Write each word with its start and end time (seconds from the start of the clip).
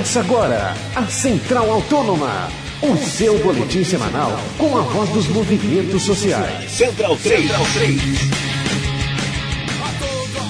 Começa 0.00 0.20
agora 0.20 0.74
a 0.96 1.02
Central 1.08 1.70
Autônoma, 1.70 2.48
o 2.80 2.96
seu 2.96 3.38
boletim 3.40 3.84
semanal 3.84 4.34
com 4.56 4.78
a 4.78 4.80
voz 4.80 5.10
dos 5.10 5.28
movimentos 5.28 6.04
sociais. 6.04 6.70
Central 6.70 7.18
3. 7.22 7.42
Central 7.42 7.66
3. 7.74 8.00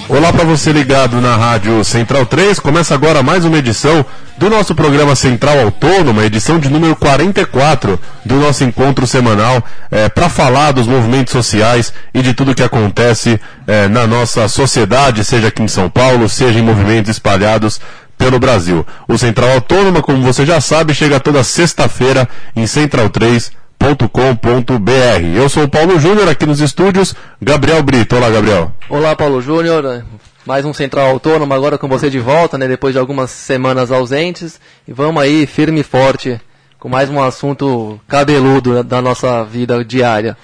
Olá 0.09 0.33
para 0.33 0.45
você 0.45 0.73
ligado 0.73 1.21
na 1.21 1.35
Rádio 1.35 1.85
Central 1.85 2.27
3. 2.27 2.61
Começa 2.61 2.95
agora 2.95 3.25
mais 3.25 3.45
uma 3.45 3.59
edição 3.59 4.07
do 4.41 4.49
nosso 4.49 4.75
programa 4.75 5.15
Central 5.15 5.59
Autônoma, 5.61 6.25
edição 6.25 6.59
de 6.59 6.71
número 6.71 6.97
44 6.97 8.01
do 8.25 8.37
nosso 8.37 8.65
encontro 8.65 9.07
semanal, 9.07 9.63
é, 9.91 10.09
para 10.09 10.31
falar 10.31 10.73
dos 10.73 10.87
movimentos 10.87 11.33
sociais 11.33 11.93
e 12.15 12.23
de 12.23 12.33
tudo 12.33 12.55
que 12.55 12.63
acontece 12.63 13.39
é, 13.67 13.87
na 13.87 14.07
nossa 14.07 14.49
sociedade, 14.49 15.25
seja 15.25 15.49
aqui 15.49 15.63
em 15.63 15.69
São 15.69 15.91
Paulo, 15.91 16.27
seja 16.29 16.59
em 16.59 16.63
movimentos 16.63 17.11
espalhados 17.11 17.81
pelo 18.21 18.39
Brasil. 18.39 18.87
O 19.09 19.17
Central 19.17 19.53
Autônoma, 19.53 20.03
como 20.03 20.23
você 20.23 20.45
já 20.45 20.61
sabe, 20.61 20.93
chega 20.93 21.19
toda 21.19 21.43
sexta-feira 21.43 22.29
em 22.55 22.65
central3.com.br. 22.65 25.25
Eu 25.35 25.49
sou 25.49 25.65
o 25.65 25.69
Paulo 25.69 25.99
Júnior 25.99 26.29
aqui 26.29 26.45
nos 26.45 26.61
estúdios, 26.61 27.15
Gabriel 27.41 27.83
Brito. 27.83 28.17
Olá, 28.17 28.29
Gabriel. 28.29 28.73
Olá, 28.91 29.17
Paulo 29.17 29.41
Júnior. 29.41 30.05
Mais 30.45 30.67
um 30.67 30.75
Central 30.75 31.09
Autônomo 31.09 31.55
agora 31.55 31.79
com 31.79 31.89
você 31.89 32.11
de 32.11 32.19
volta, 32.19 32.59
né, 32.59 32.69
depois 32.69 32.93
de 32.93 32.99
algumas 32.99 33.31
semanas 33.31 33.91
ausentes. 33.91 34.61
E 34.87 34.93
vamos 34.93 35.23
aí 35.23 35.47
firme 35.47 35.81
e 35.81 35.85
forte 35.85 36.39
com 36.79 36.91
mais 36.91 37.09
um 37.09 37.23
assunto 37.23 37.99
cabeludo 38.07 38.85
da 38.85 39.01
nossa 39.01 39.43
vida 39.45 39.83
diária. 39.83 40.37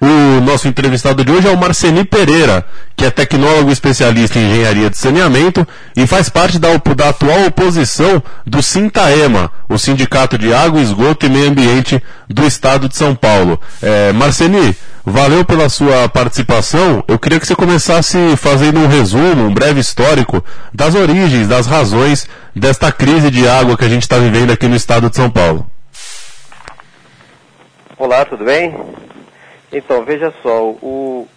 O 0.00 0.40
nosso 0.40 0.66
entrevistado 0.66 1.22
de 1.22 1.30
hoje 1.30 1.46
é 1.46 1.50
o 1.50 1.58
Marceni 1.58 2.04
Pereira, 2.06 2.64
que 2.96 3.04
é 3.04 3.10
tecnólogo 3.10 3.70
especialista 3.70 4.38
em 4.38 4.50
engenharia 4.50 4.88
de 4.88 4.96
saneamento 4.96 5.68
e 5.94 6.06
faz 6.06 6.30
parte 6.30 6.58
da, 6.58 6.68
da 6.96 7.10
atual 7.10 7.44
oposição 7.44 8.22
do 8.46 8.62
Sintaema, 8.62 9.52
o 9.68 9.76
Sindicato 9.76 10.38
de 10.38 10.54
Água, 10.54 10.80
Esgoto 10.80 11.26
e 11.26 11.28
Meio 11.28 11.50
Ambiente 11.50 12.02
do 12.26 12.46
Estado 12.46 12.88
de 12.88 12.96
São 12.96 13.14
Paulo. 13.14 13.60
É, 13.82 14.10
Marceni, 14.12 14.74
valeu 15.04 15.44
pela 15.44 15.68
sua 15.68 16.08
participação. 16.08 17.04
Eu 17.06 17.18
queria 17.18 17.38
que 17.38 17.46
você 17.46 17.54
começasse 17.54 18.16
fazendo 18.38 18.80
um 18.80 18.86
resumo, 18.86 19.48
um 19.48 19.52
breve 19.52 19.80
histórico 19.80 20.42
das 20.72 20.94
origens, 20.94 21.46
das 21.46 21.66
razões 21.66 22.26
desta 22.56 22.90
crise 22.90 23.30
de 23.30 23.46
água 23.46 23.76
que 23.76 23.84
a 23.84 23.88
gente 23.88 24.02
está 24.02 24.16
vivendo 24.16 24.50
aqui 24.50 24.66
no 24.66 24.76
Estado 24.76 25.10
de 25.10 25.16
São 25.16 25.28
Paulo. 25.28 25.70
Olá, 27.98 28.24
tudo 28.24 28.46
bem? 28.46 28.74
Então, 29.72 30.04
veja 30.04 30.32
só, 30.42 30.64
o, 30.64 31.28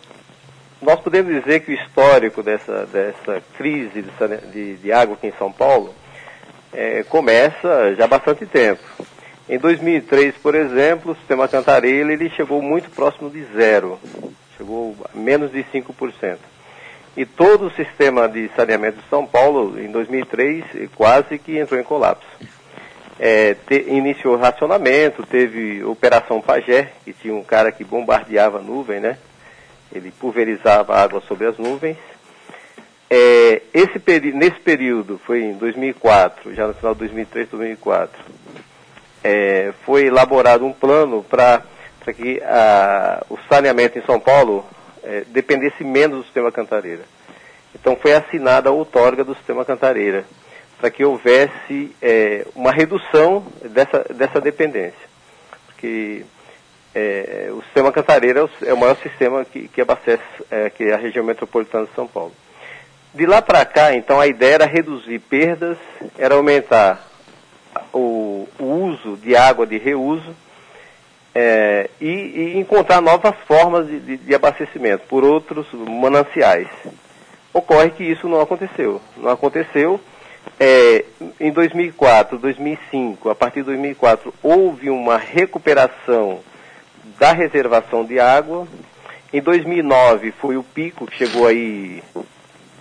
nós 0.81 0.99
podemos 0.99 1.33
dizer 1.33 1.59
que 1.61 1.71
o 1.71 1.75
histórico 1.75 2.41
dessa, 2.41 2.85
dessa 2.87 3.41
crise 3.57 4.01
de, 4.01 4.51
de, 4.51 4.75
de 4.77 4.91
água 4.91 5.15
aqui 5.15 5.27
em 5.27 5.33
São 5.37 5.51
Paulo 5.51 5.93
é, 6.73 7.03
começa 7.03 7.95
já 7.95 8.05
há 8.05 8.07
bastante 8.07 8.45
tempo. 8.45 8.81
Em 9.47 9.59
2003, 9.59 10.35
por 10.35 10.55
exemplo, 10.55 11.11
o 11.11 11.15
sistema 11.15 11.47
Cantareira 11.47 12.11
ele 12.11 12.29
chegou 12.29 12.61
muito 12.61 12.89
próximo 12.89 13.29
de 13.29 13.43
zero, 13.55 13.99
chegou 14.57 14.95
a 15.13 15.17
menos 15.17 15.51
de 15.51 15.63
5%. 15.65 16.37
E 17.15 17.25
todo 17.25 17.67
o 17.67 17.73
sistema 17.75 18.27
de 18.27 18.49
saneamento 18.55 18.99
de 18.99 19.09
São 19.09 19.27
Paulo, 19.27 19.79
em 19.79 19.91
2003, 19.91 20.89
quase 20.95 21.37
que 21.37 21.59
entrou 21.59 21.79
em 21.79 21.83
colapso 21.83 22.25
é, 23.25 23.53
te, 23.53 23.85
iniciou 23.87 24.35
racionamento, 24.35 25.25
teve 25.25 25.81
Operação 25.85 26.41
Pajé, 26.41 26.91
que 27.05 27.13
tinha 27.13 27.33
um 27.33 27.41
cara 27.41 27.71
que 27.71 27.81
bombardeava 27.81 28.57
a 28.57 28.61
nuvem, 28.61 28.99
né? 28.99 29.17
Ele 29.93 30.11
pulverizava 30.11 30.93
água 30.93 31.21
sobre 31.21 31.47
as 31.47 31.57
nuvens. 31.57 31.95
É, 33.09 33.61
esse 33.73 33.97
nesse 34.33 34.59
período, 34.59 35.17
foi 35.25 35.41
em 35.41 35.53
2004, 35.53 36.53
já 36.53 36.67
no 36.67 36.73
final 36.73 36.93
de 36.93 36.99
2003, 36.99 37.47
2004, 37.47 38.21
é, 39.23 39.71
foi 39.85 40.07
elaborado 40.07 40.65
um 40.65 40.73
plano 40.73 41.23
para 41.23 41.63
que 42.17 42.41
a, 42.43 43.23
o 43.29 43.37
saneamento 43.47 43.97
em 43.97 44.05
São 44.05 44.19
Paulo 44.19 44.65
é, 45.01 45.23
dependesse 45.27 45.81
menos 45.81 46.17
do 46.17 46.23
sistema 46.25 46.51
Cantareira. 46.51 47.03
Então 47.73 47.95
foi 47.95 48.11
assinada 48.11 48.67
a 48.67 48.73
outorga 48.73 49.23
do 49.23 49.33
sistema 49.33 49.63
Cantareira 49.63 50.25
para 50.83 50.91
que 50.91 51.05
houvesse 51.05 51.95
é, 52.01 52.45
uma 52.53 52.73
redução 52.73 53.41
dessa, 53.69 53.99
dessa 54.13 54.41
dependência. 54.41 55.07
Porque 55.65 56.25
é, 56.93 57.47
o 57.53 57.61
sistema 57.61 57.89
Cantareira 57.89 58.41
é 58.41 58.43
o, 58.43 58.49
é 58.65 58.73
o 58.73 58.77
maior 58.77 58.97
sistema 58.97 59.45
que, 59.45 59.69
que 59.69 59.79
abastece 59.79 60.21
é, 60.51 60.69
que 60.69 60.91
a 60.91 60.97
região 60.97 61.23
metropolitana 61.23 61.85
de 61.85 61.95
São 61.95 62.05
Paulo. 62.05 62.33
De 63.13 63.25
lá 63.25 63.41
para 63.41 63.63
cá, 63.63 63.95
então, 63.95 64.19
a 64.19 64.27
ideia 64.27 64.55
era 64.55 64.65
reduzir 64.65 65.19
perdas, 65.19 65.77
era 66.17 66.35
aumentar 66.35 67.01
o, 67.93 68.45
o 68.59 68.65
uso 68.65 69.15
de 69.15 69.37
água 69.37 69.65
de 69.65 69.77
reuso 69.77 70.35
é, 71.33 71.89
e, 72.01 72.09
e, 72.09 72.57
encontrar 72.57 72.99
novas 72.99 73.35
formas 73.47 73.87
de, 73.87 74.01
de, 74.01 74.17
de 74.17 74.35
abastecimento 74.35 75.05
por 75.07 75.23
outros 75.23 75.65
mananciais. 75.71 76.67
Ocorre 77.53 77.91
que 77.91 78.03
isso 78.03 78.27
não 78.27 78.41
aconteceu. 78.41 78.99
Não 79.15 79.31
aconteceu 79.31 79.97
é, 80.59 81.05
em 81.39 81.51
2004, 81.51 82.37
2005, 82.37 83.29
a 83.29 83.35
partir 83.35 83.59
de 83.59 83.65
2004, 83.65 84.33
houve 84.41 84.89
uma 84.89 85.17
recuperação 85.17 86.39
da 87.19 87.31
reservação 87.33 88.05
de 88.05 88.19
água. 88.19 88.67
Em 89.31 89.41
2009 89.41 90.31
foi 90.39 90.57
o 90.57 90.63
pico 90.63 91.05
que 91.05 91.17
chegou 91.17 91.47
aí 91.47 92.03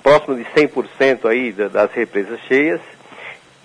próximo 0.03 0.37
de 0.37 0.45
100% 0.45 1.27
aí 1.29 1.53
das 1.53 1.91
represas 1.93 2.41
cheias. 2.43 2.81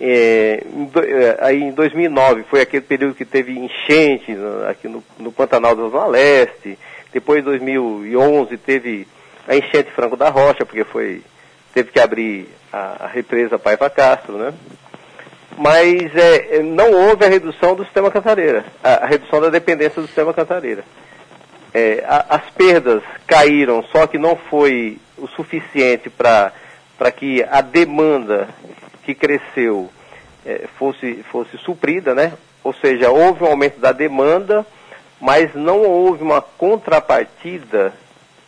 É, 0.00 0.62
é, 0.62 1.38
aí 1.40 1.60
em 1.60 1.72
2009 1.72 2.44
foi 2.44 2.60
aquele 2.60 2.84
período 2.84 3.14
que 3.14 3.24
teve 3.24 3.52
enchente 3.58 4.36
aqui 4.68 4.86
no, 4.86 5.02
no 5.18 5.32
Pantanal 5.32 5.74
da 5.74 5.88
Zona 5.88 6.06
Leste. 6.06 6.78
Depois, 7.12 7.40
em 7.40 7.44
2011, 7.44 8.56
teve 8.58 9.08
a 9.46 9.56
enchente 9.56 9.90
Franco 9.92 10.16
da 10.16 10.28
Rocha, 10.28 10.64
porque 10.64 10.84
foi 10.84 11.22
teve 11.74 11.90
que 11.90 12.00
abrir 12.00 12.48
a, 12.72 13.04
a 13.04 13.06
represa 13.06 13.58
Paiva 13.58 13.88
Castro, 13.90 14.36
né? 14.36 14.52
Mas 15.56 16.14
é, 16.14 16.62
não 16.62 16.92
houve 16.92 17.24
a 17.24 17.28
redução 17.28 17.74
do 17.74 17.84
sistema 17.84 18.10
Cantareira, 18.10 18.64
a, 18.82 19.04
a 19.04 19.06
redução 19.06 19.40
da 19.40 19.50
dependência 19.50 20.00
do 20.00 20.06
sistema 20.06 20.32
Cantareira. 20.32 20.84
É, 21.74 22.04
a, 22.06 22.36
as 22.36 22.50
perdas 22.50 23.02
caíram, 23.26 23.82
só 23.92 24.06
que 24.06 24.18
não 24.18 24.36
foi 24.36 24.98
o 25.16 25.26
suficiente 25.28 26.08
para 26.08 26.52
que 27.16 27.42
a 27.42 27.60
demanda 27.60 28.48
que 29.04 29.14
cresceu 29.14 29.90
é, 30.46 30.66
fosse, 30.78 31.24
fosse 31.30 31.56
suprida, 31.58 32.14
né? 32.14 32.32
Ou 32.62 32.72
seja, 32.72 33.10
houve 33.10 33.42
um 33.42 33.48
aumento 33.48 33.80
da 33.80 33.92
demanda, 33.92 34.64
mas 35.20 35.54
não 35.54 35.82
houve 35.82 36.22
uma 36.22 36.40
contrapartida 36.40 37.92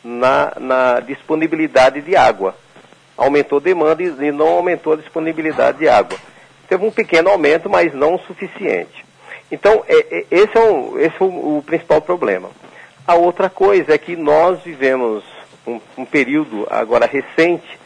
na, 0.04 0.52
na 0.58 1.00
disponibilidade 1.00 2.00
de 2.00 2.14
água 2.14 2.54
aumentou 3.20 3.58
a 3.58 3.60
demanda 3.60 4.02
e 4.02 4.32
não 4.32 4.48
aumentou 4.48 4.94
a 4.94 4.96
disponibilidade 4.96 5.78
de 5.78 5.88
água. 5.88 6.18
Teve 6.66 6.86
um 6.86 6.90
pequeno 6.90 7.28
aumento, 7.28 7.68
mas 7.68 7.92
não 7.92 8.14
o 8.14 8.20
suficiente. 8.20 9.04
Então, 9.52 9.84
é, 9.86 10.06
é, 10.10 10.26
esse, 10.30 10.56
é, 10.56 10.60
um, 10.60 10.98
esse 10.98 11.16
é 11.20 11.24
o, 11.24 11.58
o, 11.58 11.62
principal 11.62 12.00
problema. 12.00 12.48
A 13.06 13.14
outra 13.16 13.50
coisa 13.50 13.92
é 13.92 13.98
que 13.98 14.16
nós 14.16 14.62
vivemos 14.62 15.22
um, 15.66 15.78
um 15.98 16.04
período 16.06 16.66
agora 16.70 17.04
recente 17.04 17.78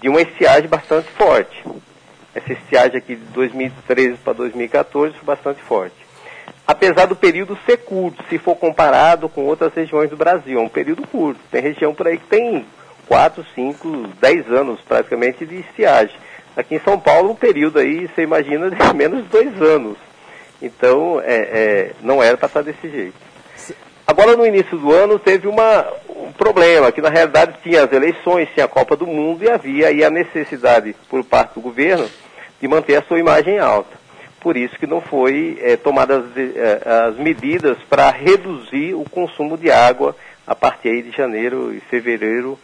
de 0.00 0.08
uma 0.08 0.22
estiagem 0.22 0.68
bastante 0.68 1.08
forte. 1.10 1.62
Essa 2.34 2.54
estiagem 2.54 2.96
aqui 2.96 3.14
de 3.14 3.24
2013 3.26 4.16
para 4.18 4.32
2014 4.32 5.14
foi 5.16 5.24
bastante 5.24 5.60
forte. 5.62 5.96
Apesar 6.66 7.06
do 7.06 7.16
período 7.16 7.58
ser 7.66 7.78
curto, 7.78 8.24
se 8.30 8.38
for 8.38 8.56
comparado 8.56 9.28
com 9.28 9.44
outras 9.44 9.74
regiões 9.74 10.08
do 10.08 10.16
Brasil, 10.16 10.58
é 10.58 10.62
um 10.62 10.68
período 10.68 11.06
curto. 11.06 11.40
Tem 11.50 11.60
região 11.60 11.94
por 11.94 12.06
aí 12.06 12.16
que 12.16 12.26
tem 12.26 12.64
4, 13.06 13.44
5, 13.54 14.08
10 14.20 14.52
anos 14.52 14.80
praticamente 14.86 15.46
de 15.46 15.60
estiagem. 15.60 16.16
Aqui 16.56 16.76
em 16.76 16.80
São 16.80 16.98
Paulo, 16.98 17.30
um 17.30 17.34
período 17.34 17.78
aí, 17.78 18.08
você 18.08 18.22
imagina, 18.22 18.70
de 18.70 18.76
menos 18.94 19.24
de 19.24 19.28
dois 19.28 19.60
anos. 19.60 19.96
Então, 20.60 21.20
é, 21.20 21.34
é, 21.36 21.92
não 22.00 22.22
era 22.22 22.36
para 22.36 22.46
estar 22.46 22.62
desse 22.62 22.88
jeito. 22.88 23.14
Agora, 24.06 24.36
no 24.36 24.46
início 24.46 24.78
do 24.78 24.92
ano, 24.92 25.18
teve 25.18 25.48
uma, 25.48 25.86
um 26.08 26.32
problema, 26.32 26.92
que 26.92 27.00
na 27.00 27.10
realidade 27.10 27.56
tinha 27.62 27.84
as 27.84 27.92
eleições, 27.92 28.48
tinha 28.54 28.64
a 28.64 28.68
Copa 28.68 28.96
do 28.96 29.06
Mundo 29.06 29.44
e 29.44 29.50
havia 29.50 29.88
aí 29.88 30.04
a 30.04 30.10
necessidade, 30.10 30.94
por 31.10 31.24
parte 31.24 31.54
do 31.54 31.60
governo, 31.60 32.08
de 32.60 32.68
manter 32.68 32.96
a 32.96 33.02
sua 33.02 33.18
imagem 33.18 33.58
alta. 33.58 33.96
Por 34.40 34.56
isso 34.56 34.78
que 34.78 34.86
não 34.86 35.00
foi 35.00 35.58
é, 35.60 35.76
tomadas 35.76 36.24
é, 36.36 36.82
as 37.08 37.16
medidas 37.16 37.76
para 37.90 38.10
reduzir 38.10 38.94
o 38.94 39.04
consumo 39.10 39.58
de 39.58 39.70
água 39.70 40.16
a 40.46 40.54
partir 40.54 41.02
de 41.02 41.10
janeiro 41.10 41.74
e 41.74 41.80
fevereiro 41.80 42.56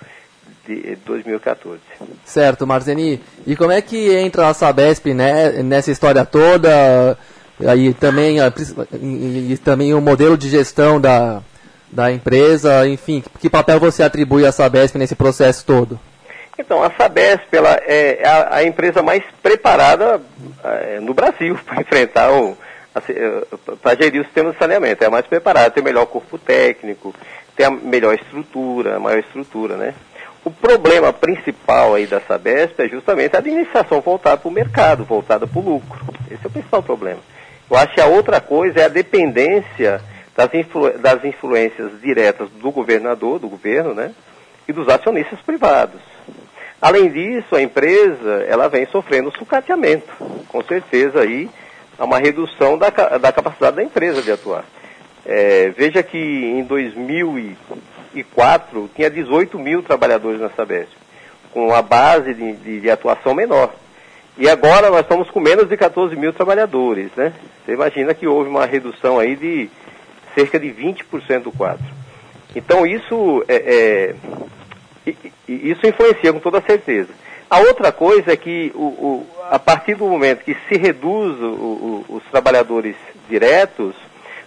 de 0.66 0.96
2014. 1.04 1.80
Certo, 2.24 2.66
Marzeni. 2.66 3.20
E 3.46 3.56
como 3.56 3.72
é 3.72 3.80
que 3.82 4.14
entra 4.14 4.48
a 4.48 4.54
Sabesp 4.54 5.12
né, 5.12 5.62
nessa 5.62 5.90
história 5.90 6.24
toda? 6.24 7.18
Aí 7.66 7.94
também, 7.94 8.38
e 9.00 9.56
também 9.58 9.94
o 9.94 10.00
modelo 10.00 10.36
de 10.36 10.48
gestão 10.48 11.00
da, 11.00 11.42
da 11.90 12.10
empresa, 12.10 12.88
enfim, 12.88 13.22
que 13.38 13.50
papel 13.50 13.78
você 13.78 14.02
atribui 14.02 14.46
à 14.46 14.52
Sabesp 14.52 14.96
nesse 14.96 15.14
processo 15.14 15.64
todo? 15.64 16.00
Então, 16.58 16.82
a 16.82 16.90
Sabesp 16.90 17.52
ela 17.52 17.80
é 17.86 18.22
a, 18.24 18.56
a 18.56 18.64
empresa 18.64 19.02
mais 19.02 19.22
preparada 19.42 20.20
é, 20.64 21.00
no 21.00 21.14
Brasil 21.14 21.58
para 21.64 21.80
enfrentar 21.80 22.32
o, 22.32 22.56
eh, 23.08 23.42
para 23.80 23.96
gerir 23.96 24.20
o 24.20 24.24
sistema 24.24 24.52
de 24.52 24.58
saneamento. 24.58 25.02
É 25.02 25.06
a 25.06 25.10
mais 25.10 25.26
preparada, 25.26 25.70
tem 25.70 25.82
o 25.82 25.84
melhor 25.84 26.06
corpo 26.06 26.38
técnico, 26.38 27.14
tem 27.56 27.66
a 27.66 27.70
melhor 27.70 28.14
estrutura, 28.14 28.96
a 28.96 29.00
maior 29.00 29.18
estrutura, 29.18 29.76
né? 29.76 29.94
O 30.44 30.50
problema 30.50 31.12
principal 31.12 31.94
aí 31.94 32.06
da 32.06 32.20
Sabesp 32.20 32.80
é 32.80 32.88
justamente 32.88 33.36
a 33.36 33.38
administração 33.38 34.00
voltada 34.00 34.38
para 34.38 34.48
o 34.48 34.52
mercado, 34.52 35.04
voltada 35.04 35.46
para 35.46 35.58
o 35.60 35.64
lucro. 35.64 36.04
Esse 36.30 36.44
é 36.44 36.48
o 36.48 36.50
principal 36.50 36.82
problema. 36.82 37.20
Eu 37.70 37.76
acho 37.76 37.94
que 37.94 38.00
a 38.00 38.06
outra 38.06 38.40
coisa 38.40 38.80
é 38.80 38.84
a 38.84 38.88
dependência 38.88 40.00
das, 40.36 40.52
influ 40.52 40.98
das 40.98 41.24
influências 41.24 41.92
diretas 42.00 42.50
do 42.50 42.72
governador, 42.72 43.38
do 43.38 43.48
governo, 43.48 43.94
né? 43.94 44.12
E 44.66 44.72
dos 44.72 44.88
acionistas 44.88 45.40
privados. 45.40 46.00
Além 46.80 47.08
disso, 47.08 47.54
a 47.54 47.62
empresa 47.62 48.44
ela 48.48 48.68
vem 48.68 48.84
sofrendo 48.86 49.30
sucateamento. 49.38 50.12
Com 50.48 50.62
certeza 50.64 51.20
aí 51.20 51.48
há 51.96 52.04
uma 52.04 52.18
redução 52.18 52.76
da, 52.76 52.90
da 52.90 53.30
capacidade 53.30 53.76
da 53.76 53.84
empresa 53.84 54.20
de 54.20 54.32
atuar. 54.32 54.64
É, 55.24 55.70
veja 55.70 56.02
que 56.02 56.18
em 56.18 56.64
2004 56.64 58.90
tinha 58.94 59.08
18 59.08 59.58
mil 59.58 59.82
trabalhadores 59.82 60.38
na 60.40 60.50
Sabesp, 60.50 60.92
com 61.52 61.68
uma 61.68 61.80
base 61.80 62.34
de, 62.34 62.52
de, 62.54 62.80
de, 62.80 62.90
atuação 62.90 63.32
menor. 63.34 63.72
E 64.36 64.48
agora 64.48 64.90
nós 64.90 65.02
estamos 65.02 65.30
com 65.30 65.38
menos 65.38 65.68
de 65.68 65.76
14 65.76 66.16
mil 66.16 66.32
trabalhadores, 66.32 67.12
né? 67.16 67.32
Você 67.64 67.72
imagina 67.72 68.14
que 68.14 68.26
houve 68.26 68.50
uma 68.50 68.66
redução 68.66 69.16
aí 69.18 69.36
de 69.36 69.70
cerca 70.34 70.58
de 70.58 70.68
20% 70.68 71.42
do 71.42 71.52
quadro. 71.52 71.84
Então 72.56 72.86
isso, 72.86 73.44
é, 73.46 74.14
é, 75.06 75.14
isso 75.46 75.86
influencia 75.86 76.32
com 76.32 76.40
toda 76.40 76.60
certeza. 76.62 77.10
A 77.48 77.60
outra 77.60 77.92
coisa 77.92 78.32
é 78.32 78.36
que 78.36 78.72
o, 78.74 78.82
o, 78.82 79.26
a 79.50 79.58
partir 79.58 79.94
do 79.94 80.06
momento 80.06 80.42
que 80.42 80.56
se 80.68 80.76
reduz 80.76 81.38
o, 81.38 82.04
os 82.08 82.24
trabalhadores 82.30 82.96
diretos, 83.28 83.94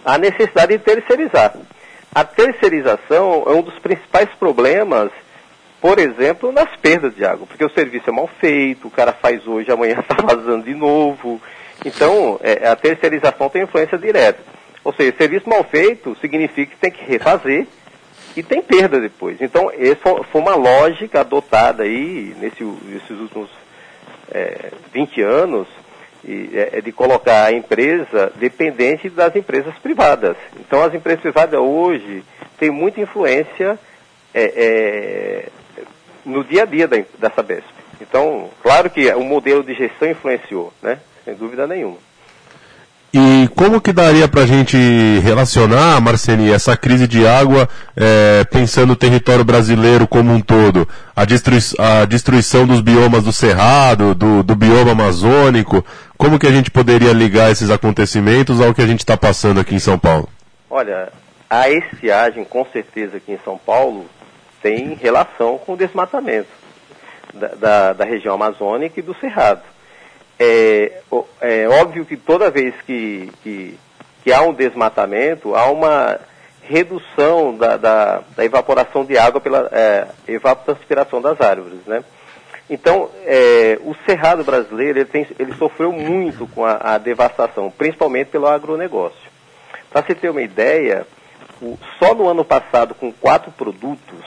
há 0.06 0.18
necessidade 0.18 0.78
de 0.78 0.84
terceirizar. 0.84 1.56
A 2.14 2.24
terceirização 2.24 3.44
é 3.48 3.52
um 3.52 3.62
dos 3.62 3.78
principais 3.80 4.30
problemas, 4.40 5.12
por 5.82 6.00
exemplo, 6.00 6.52
nas 6.52 6.74
perdas 6.78 7.14
de 7.16 7.26
água, 7.26 7.46
porque 7.48 7.66
o 7.66 7.70
serviço 7.70 8.10
é 8.10 8.14
mal 8.14 8.30
feito, 8.40 8.88
o 8.88 8.92
cara 8.92 9.12
faz 9.12 9.46
hoje, 9.46 9.72
amanhã 9.72 10.00
está 10.00 10.16
vazando 10.24 10.64
de 10.64 10.74
novo. 10.76 11.42
Então, 11.84 12.40
é, 12.42 12.68
a 12.68 12.76
terceirização 12.76 13.50
tem 13.50 13.64
influência 13.64 13.98
direta. 13.98 14.42
Ou 14.84 14.94
seja, 14.94 15.16
serviço 15.18 15.50
mal 15.50 15.64
feito 15.64 16.16
significa 16.22 16.72
que 16.72 16.78
tem 16.78 16.92
que 16.92 17.04
refazer 17.04 17.68
e 18.38 18.44
tem 18.44 18.62
perda 18.62 19.00
depois. 19.00 19.42
Então, 19.42 19.72
essa 19.72 20.24
foi 20.32 20.42
uma 20.42 20.56
lógica 20.56 21.22
adotada 21.22 21.84
aí 21.84 22.36
nesse, 22.40 22.64
nesses 22.64 23.20
últimos 23.20 23.50
é, 24.32 24.72
20 24.94 25.22
anos 25.22 25.68
é, 26.28 26.80
é, 26.80 26.82
de 26.82 26.92
colocar 26.92 27.46
a 27.46 27.54
empresa 27.54 28.32
dependente 28.36 29.10
das 29.10 29.36
empresas 29.36 29.76
privadas. 29.78 30.36
Então, 30.60 30.82
as 30.82 30.94
empresas 30.94 31.22
privadas 31.22 31.60
hoje 31.60 32.24
têm 32.58 32.72
muita 32.72 33.00
influência 33.00 33.78
é, 34.34 34.44
é, 34.44 35.50
no 36.26 36.44
dia 36.44 36.64
a 36.64 36.66
dia 36.66 36.88
da, 36.88 36.98
da 37.20 37.30
Sabesp. 37.30 37.70
Então, 38.02 38.50
claro 38.62 38.90
que 38.90 39.08
o 39.14 39.24
modelo 39.24 39.64
de 39.64 39.74
gestão 39.74 40.10
influenciou, 40.10 40.74
né? 40.82 41.00
sem 41.24 41.36
dúvida 41.36 41.68
nenhuma. 41.68 41.98
E 43.18 43.48
como 43.56 43.80
que 43.80 43.94
daria 43.94 44.28
para 44.28 44.42
a 44.42 44.46
gente 44.46 44.76
relacionar, 45.24 46.02
Marceni, 46.02 46.52
essa 46.52 46.76
crise 46.76 47.08
de 47.08 47.26
água, 47.26 47.70
é, 47.96 48.44
pensando 48.44 48.92
o 48.92 48.96
território 48.98 49.46
brasileiro 49.46 50.06
como 50.06 50.34
um 50.34 50.42
todo? 50.42 50.86
A, 51.16 51.24
destrui 51.24 51.60
a 51.80 52.04
destruição 52.04 52.68
dos 52.68 52.82
biomas 52.82 53.24
do 53.24 53.32
Cerrado, 53.32 54.14
do, 54.14 54.44
do, 54.44 54.54
bioma 54.54 54.92
amazônico, 54.92 55.82
como 56.18 56.38
que 56.38 56.46
a 56.46 56.52
gente 56.52 56.70
poderia 56.70 57.14
ligar 57.14 57.50
esses 57.50 57.70
acontecimentos 57.70 58.60
ao 58.60 58.74
que 58.74 58.82
a 58.82 58.86
gente 58.86 59.00
está 59.00 59.16
passando 59.16 59.62
aqui 59.62 59.74
em 59.74 59.80
São 59.80 59.98
Paulo? 59.98 60.28
Olha, 60.70 61.08
a 61.50 61.70
estiagem, 61.70 62.44
com 62.44 62.66
certeza, 62.66 63.16
aqui 63.16 63.32
em 63.32 63.40
São 63.46 63.58
Paulo, 63.58 64.08
tem 64.62 64.94
relação 64.94 65.58
com 65.58 65.72
o 65.72 65.78
desmatamento 65.78 66.50
da, 67.34 67.48
da, 67.48 67.94
da 67.94 68.04
região 68.04 68.36
amazônica 68.36 69.00
e 69.00 69.04
do 69.04 69.16
Cerrado 69.16 69.62
é, 70.40 71.02
é 71.42 71.68
óbvio 71.68 72.06
que 72.06 72.18
toda 72.18 72.52
vez 72.52 72.74
que, 72.86 73.32
que, 73.42 73.80
que, 74.24 74.34
há 74.34 74.42
um 74.42 74.54
desmatamento, 74.54 75.56
há 75.56 75.70
uma 75.72 76.20
redução 76.64 77.56
da, 77.56 77.78
da, 77.78 78.22
da 78.36 78.44
evaporação 78.44 79.06
de 79.06 79.18
água 79.18 79.40
pela 79.40 79.70
é, 79.72 80.08
evapotranspiração 80.28 81.22
das 81.22 81.40
árvores, 81.40 81.80
né? 81.86 82.04
Então, 82.70 83.12
é, 83.26 83.78
o 83.84 83.96
cerrado 84.08 84.44
brasileiro, 84.44 84.98
ele, 85.00 85.06
tem, 85.06 85.28
ele, 85.38 85.54
sofreu 85.54 85.92
muito 85.92 86.48
com 86.48 86.66
a, 86.66 86.96
a, 86.96 86.98
devastação, 86.98 87.70
principalmente 87.70 88.32
pelo 88.32 88.48
agronegócio. 88.48 89.30
Para 89.92 90.02
você 90.02 90.16
ter 90.16 90.30
uma 90.30 90.42
ideia, 90.42 91.06
o, 91.62 91.78
só 92.00 92.16
no 92.16 92.28
ano 92.28 92.44
passado, 92.44 92.96
com 92.96 93.14
quatro 93.14 93.52
produtos, 93.52 94.26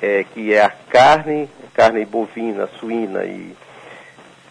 é, 0.00 0.24
que 0.32 0.54
é 0.54 0.62
a 0.62 0.70
carne, 0.70 1.50
carne 1.74 2.04
bovina, 2.04 2.68
suína 2.78 3.24
e 3.24 3.56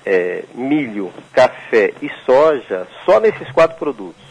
é, 0.09 0.43
milho, 0.55 1.13
café 1.31 1.93
e 2.01 2.09
soja, 2.25 2.87
só 3.05 3.19
nesses 3.19 3.51
quatro 3.51 3.77
produtos. 3.77 4.25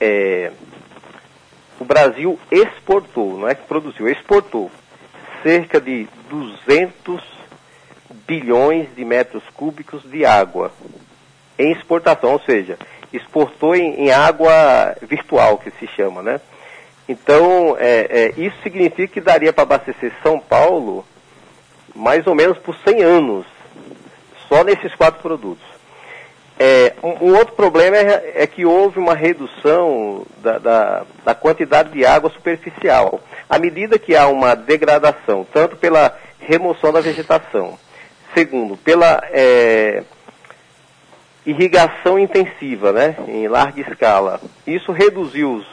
É, 0.00 0.50
o 1.78 1.84
Brasil 1.84 2.38
exportou, 2.50 3.38
não 3.38 3.46
é 3.46 3.54
que 3.54 3.66
produziu, 3.66 4.08
exportou 4.08 4.70
cerca 5.42 5.78
de 5.78 6.08
200 6.30 7.22
bilhões 8.26 8.88
de 8.96 9.04
metros 9.04 9.42
cúbicos 9.52 10.02
de 10.10 10.24
água 10.24 10.72
em 11.58 11.72
exportação, 11.72 12.32
ou 12.32 12.40
seja, 12.40 12.78
exportou 13.12 13.76
em, 13.76 14.06
em 14.06 14.10
água 14.10 14.96
virtual, 15.02 15.58
que 15.58 15.70
se 15.72 15.86
chama, 15.88 16.22
né? 16.22 16.40
Então, 17.06 17.76
é, 17.78 18.06
é, 18.08 18.40
isso 18.40 18.56
significa 18.62 19.06
que 19.06 19.20
daria 19.20 19.52
para 19.52 19.64
abastecer 19.64 20.14
São 20.22 20.40
Paulo 20.40 21.04
mais 21.94 22.26
ou 22.26 22.34
menos 22.34 22.56
por 22.58 22.74
100 22.86 23.02
anos 23.02 23.55
só 24.48 24.64
nesses 24.64 24.94
quatro 24.94 25.20
produtos. 25.20 25.64
É, 26.58 26.94
um, 27.02 27.28
um, 27.28 27.36
outro 27.36 27.54
problema 27.54 27.96
é, 27.98 28.32
é, 28.36 28.46
que 28.46 28.64
houve 28.64 28.98
uma 28.98 29.14
redução 29.14 30.24
da, 30.38 30.58
da, 30.58 31.06
da, 31.22 31.34
quantidade 31.34 31.90
de 31.90 32.06
água 32.06 32.30
superficial. 32.30 33.20
À 33.48 33.58
medida 33.58 33.98
que 33.98 34.16
há 34.16 34.26
uma 34.26 34.54
degradação, 34.54 35.46
tanto 35.52 35.76
pela 35.76 36.16
remoção 36.40 36.92
da 36.92 37.00
vegetação, 37.00 37.78
segundo, 38.34 38.74
pela 38.78 39.20
é, 39.32 40.02
irrigação 41.44 42.18
intensiva, 42.18 42.90
né, 42.90 43.16
em 43.28 43.46
larga 43.48 43.82
escala, 43.82 44.40
isso 44.66 44.92
reduziu 44.92 45.56
os, 45.56 45.66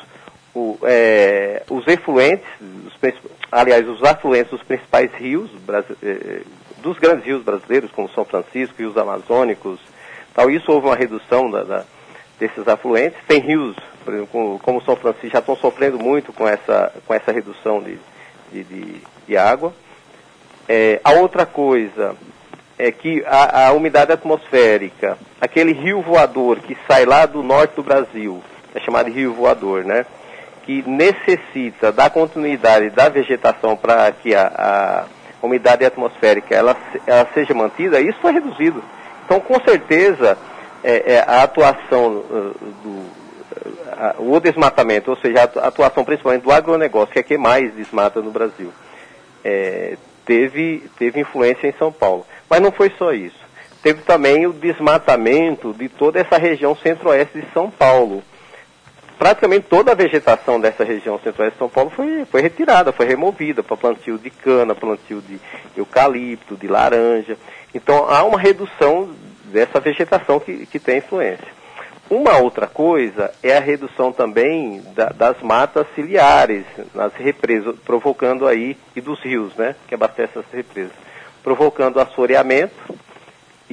o, 0.54 0.78
é, 0.84 1.64
os 1.70 1.88
efluentes, 1.88 2.46
os, 2.62 2.94
aliás, 3.50 3.88
os 3.88 4.04
afluentes 4.04 4.52
dos 4.52 4.64
principais 4.64 5.10
rios 5.14 5.50
é, 6.04 6.42
dos 6.84 7.00
grandes 7.00 7.26
rios 7.26 7.42
brasileiros, 7.42 7.90
como 7.92 8.10
São 8.10 8.26
Francisco, 8.26 8.76
rios 8.78 8.98
amazônicos, 8.98 9.80
tal, 10.36 10.52
isso 10.52 10.70
houve 10.72 10.88
uma 10.88 10.96
redução 10.96 11.50
da, 11.50 11.64
da, 11.64 11.84
desses 12.38 12.68
afluentes. 12.68 13.18
Tem 13.26 13.40
rios, 13.40 13.76
por 14.04 14.14
exemplo, 14.14 14.30
como, 14.32 14.60
como 14.60 14.84
São 14.84 14.96
Francisco, 14.98 15.30
já 15.32 15.40
estão 15.40 15.56
sofrendo 15.56 15.98
muito 15.98 16.34
com 16.34 16.48
essa, 16.48 16.92
com 17.08 17.14
essa 17.14 17.32
redução 17.32 17.82
de, 17.82 17.98
de, 18.52 18.64
de, 18.66 19.02
de 19.26 19.38
água. 19.38 19.74
É, 20.68 21.00
a 21.04 21.14
outra 21.14 21.46
coisa 21.46 22.16
é 22.78 22.92
que 22.92 23.24
a, 23.26 23.68
a, 23.68 23.72
umidade 23.72 24.12
atmosférica, 24.12 25.18
aquele 25.40 25.72
rio 25.72 26.02
voador 26.02 26.60
que 26.60 26.78
sai 26.86 27.06
lá 27.06 27.26
do 27.26 27.42
norte 27.42 27.76
do 27.76 27.84
Brasil, 27.84 28.44
é 28.76 28.80
chamado 28.82 29.10
rio 29.10 29.34
voador, 29.34 29.86
né? 29.86 30.06
Que 30.66 30.82
necessita 30.88 31.92
da 31.92 32.10
continuidade 32.10 32.90
da 32.90 33.08
vegetação 33.08 33.76
para 33.76 34.12
que 34.12 34.34
a 34.36 34.48
a 34.48 35.06
umidade 35.48 35.86
atmosférica 35.86 36.56
ela, 36.56 36.76
ela 37.06 37.28
seja 37.34 37.54
mantida, 37.54 38.00
isso 38.00 38.20
foi 38.22 38.32
reduzido. 38.32 38.84
Então, 39.26 39.40
com 39.40 39.60
certeza, 39.64 40.38
é, 40.84 41.14
é, 41.14 41.20
a 41.26 41.44
atuação 41.44 42.18
uh, 42.18 42.56
do 42.84 43.24
a, 43.92 44.16
o 44.20 44.40
desmatamento, 44.40 45.12
ou 45.12 45.18
seja, 45.18 45.44
a 45.44 45.68
atuação 45.68 46.04
principalmente 46.04 46.44
do 46.44 46.52
agronegócio, 46.52 47.14
que 47.14 47.20
é 47.20 47.24
quem 47.24 47.38
mais 47.38 47.74
desmata 47.74 48.22
no 48.22 48.32
Brasil, 48.32 48.72
é, 49.44 49.98
teve, 50.26 50.90
teve 50.98 51.22
influência 51.22 51.68
em 51.68 51.74
São 51.74 51.92
Paulo. 51.92 52.26
Mas 52.50 52.60
não 52.60 52.72
foi 52.72 52.92
só 52.98 53.12
isso. 53.12 53.44
Teve 53.82 54.02
também 54.02 54.48
o 54.48 54.54
desmatamento 54.54 55.74
de 55.74 55.90
toda 55.90 56.20
essa 56.20 56.38
região 56.38 56.76
centro-oeste 56.76 57.42
de 57.42 57.48
São 57.54 57.70
Paulo 57.70 58.24
praticamente 59.24 59.68
toda 59.70 59.94
a 59.94 59.96
vegetação 59.96 60.60
dessa 60.60 60.84
região 60.84 61.18
centro-oeste 61.18 61.54
de 61.54 61.60
São 61.60 61.70
Paulo 61.70 61.90
foi, 61.90 62.26
foi 62.26 62.42
retirada, 62.42 62.92
foi 62.92 63.06
removida 63.06 63.64
para 63.64 63.78
plantio 63.78 64.18
de 64.18 64.30
cana, 64.30 64.76
plantio 64.76 65.22
de 65.22 65.40
eucalipto, 65.78 66.58
de 66.58 66.68
laranja. 66.68 67.38
Então 67.74 68.06
há 68.10 68.22
uma 68.26 68.38
redução 68.38 69.12
dessa 69.46 69.80
vegetação 69.80 70.42
que, 70.42 70.66
que 70.66 70.78
tem 70.78 70.98
influência. 70.98 71.48
Uma 72.10 72.38
outra 72.38 72.68
coisa 72.68 73.32
é 73.42 73.56
a 73.56 73.62
redução 73.62 74.12
também 74.12 74.84
da, 74.94 75.08
das 75.08 75.42
matas 75.42 75.88
ciliares 75.96 76.66
nas 76.94 77.14
represas, 77.14 77.78
provocando 77.86 78.46
aí, 78.46 78.76
e 78.94 79.00
dos 79.00 79.22
rios, 79.22 79.56
né, 79.56 79.74
que 79.88 79.96
abastecem 79.96 80.42
as 80.42 80.54
represas, 80.54 80.92
provocando 81.42 82.02
assoreamento 82.02 82.76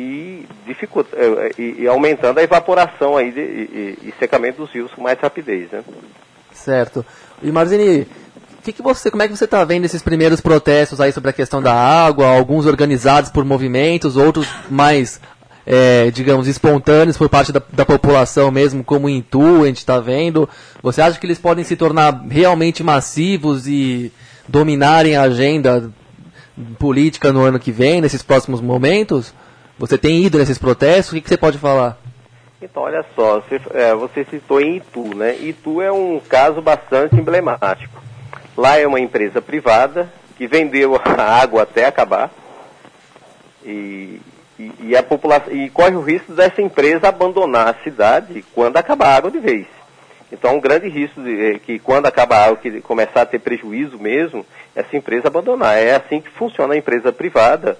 e, 0.00 0.46
dificulta, 0.66 1.16
e, 1.58 1.82
e 1.82 1.86
aumentando 1.86 2.38
a 2.38 2.42
evaporação 2.42 3.16
aí 3.16 3.30
de, 3.30 3.40
e, 3.40 3.98
e, 4.08 4.14
secamento 4.18 4.62
dos 4.62 4.72
rios 4.72 4.90
com 4.92 5.02
mais 5.02 5.18
rapidez. 5.20 5.70
Né? 5.70 5.82
Certo. 6.52 7.04
E 7.42 7.52
Marzini, 7.52 8.06
que 8.62 8.72
que 8.72 8.82
você, 8.82 9.10
como 9.10 9.22
é 9.22 9.28
que 9.28 9.36
você 9.36 9.44
está 9.44 9.62
vendo 9.64 9.84
esses 9.84 10.02
primeiros 10.02 10.40
protestos 10.40 11.00
aí 11.00 11.12
sobre 11.12 11.30
a 11.30 11.34
questão 11.34 11.60
da 11.60 11.74
água, 11.74 12.26
alguns 12.26 12.66
organizados 12.66 13.30
por 13.30 13.44
movimentos, 13.44 14.16
outros 14.16 14.48
mais, 14.70 15.20
é, 15.66 16.10
digamos, 16.10 16.46
espontâneos 16.46 17.16
por 17.16 17.28
parte 17.28 17.52
da, 17.52 17.62
da 17.72 17.84
população 17.84 18.50
mesmo, 18.50 18.82
como 18.82 19.08
Itu, 19.08 19.64
a 19.64 19.66
gente 19.66 19.78
está 19.78 20.00
vendo. 20.00 20.48
Você 20.82 21.02
acha 21.02 21.18
que 21.18 21.26
eles 21.26 21.38
podem 21.38 21.64
se 21.64 21.76
tornar 21.76 22.24
realmente 22.28 22.82
massivos 22.82 23.66
e 23.66 24.10
dominarem 24.48 25.16
a 25.16 25.22
agenda 25.22 25.90
política 26.78 27.32
no 27.32 27.42
ano 27.42 27.58
que 27.58 27.70
vem, 27.70 28.00
nesses 28.00 28.22
próximos 28.22 28.60
momentos? 28.60 29.32
Você 29.80 29.96
tem 29.96 30.22
ido 30.22 30.36
nesses 30.36 30.58
protestos? 30.58 31.10
O 31.10 31.14
que, 31.14 31.22
que 31.22 31.28
você 31.30 31.38
pode 31.38 31.56
falar? 31.56 31.96
Então, 32.60 32.82
olha 32.82 33.02
só, 33.16 33.40
você, 33.40 33.58
é, 33.72 33.94
você 33.94 34.26
citou 34.26 34.60
em 34.60 34.76
Itu, 34.76 35.16
né? 35.16 35.34
Itu 35.36 35.80
é 35.80 35.90
um 35.90 36.20
caso 36.20 36.60
bastante 36.60 37.16
emblemático. 37.16 37.98
Lá 38.54 38.76
é 38.76 38.86
uma 38.86 39.00
empresa 39.00 39.40
privada 39.40 40.06
que 40.36 40.46
vendeu 40.46 40.96
a 41.02 41.22
água 41.22 41.62
até 41.62 41.86
acabar 41.86 42.30
e, 43.64 44.20
e, 44.58 44.72
e, 44.80 44.96
a 44.96 45.02
população, 45.02 45.50
e 45.50 45.70
corre 45.70 45.96
o 45.96 46.02
risco 46.02 46.34
dessa 46.34 46.60
empresa 46.60 47.08
abandonar 47.08 47.68
a 47.68 47.82
cidade 47.82 48.44
quando 48.54 48.76
acabar 48.76 49.06
a 49.06 49.16
água 49.16 49.30
de 49.30 49.38
vez. 49.38 49.66
Então, 50.30 50.56
um 50.56 50.60
grande 50.60 50.90
risco 50.90 51.22
de 51.22 51.58
que 51.60 51.78
quando 51.78 52.04
acabar 52.04 52.40
a 52.40 52.44
água, 52.48 52.58
que 52.58 52.82
começar 52.82 53.22
a 53.22 53.26
ter 53.26 53.38
prejuízo 53.38 53.98
mesmo, 53.98 54.44
essa 54.76 54.94
empresa 54.94 55.28
abandonar. 55.28 55.78
É 55.78 55.96
assim 55.96 56.20
que 56.20 56.28
funciona 56.28 56.74
a 56.74 56.76
empresa 56.76 57.10
privada. 57.10 57.78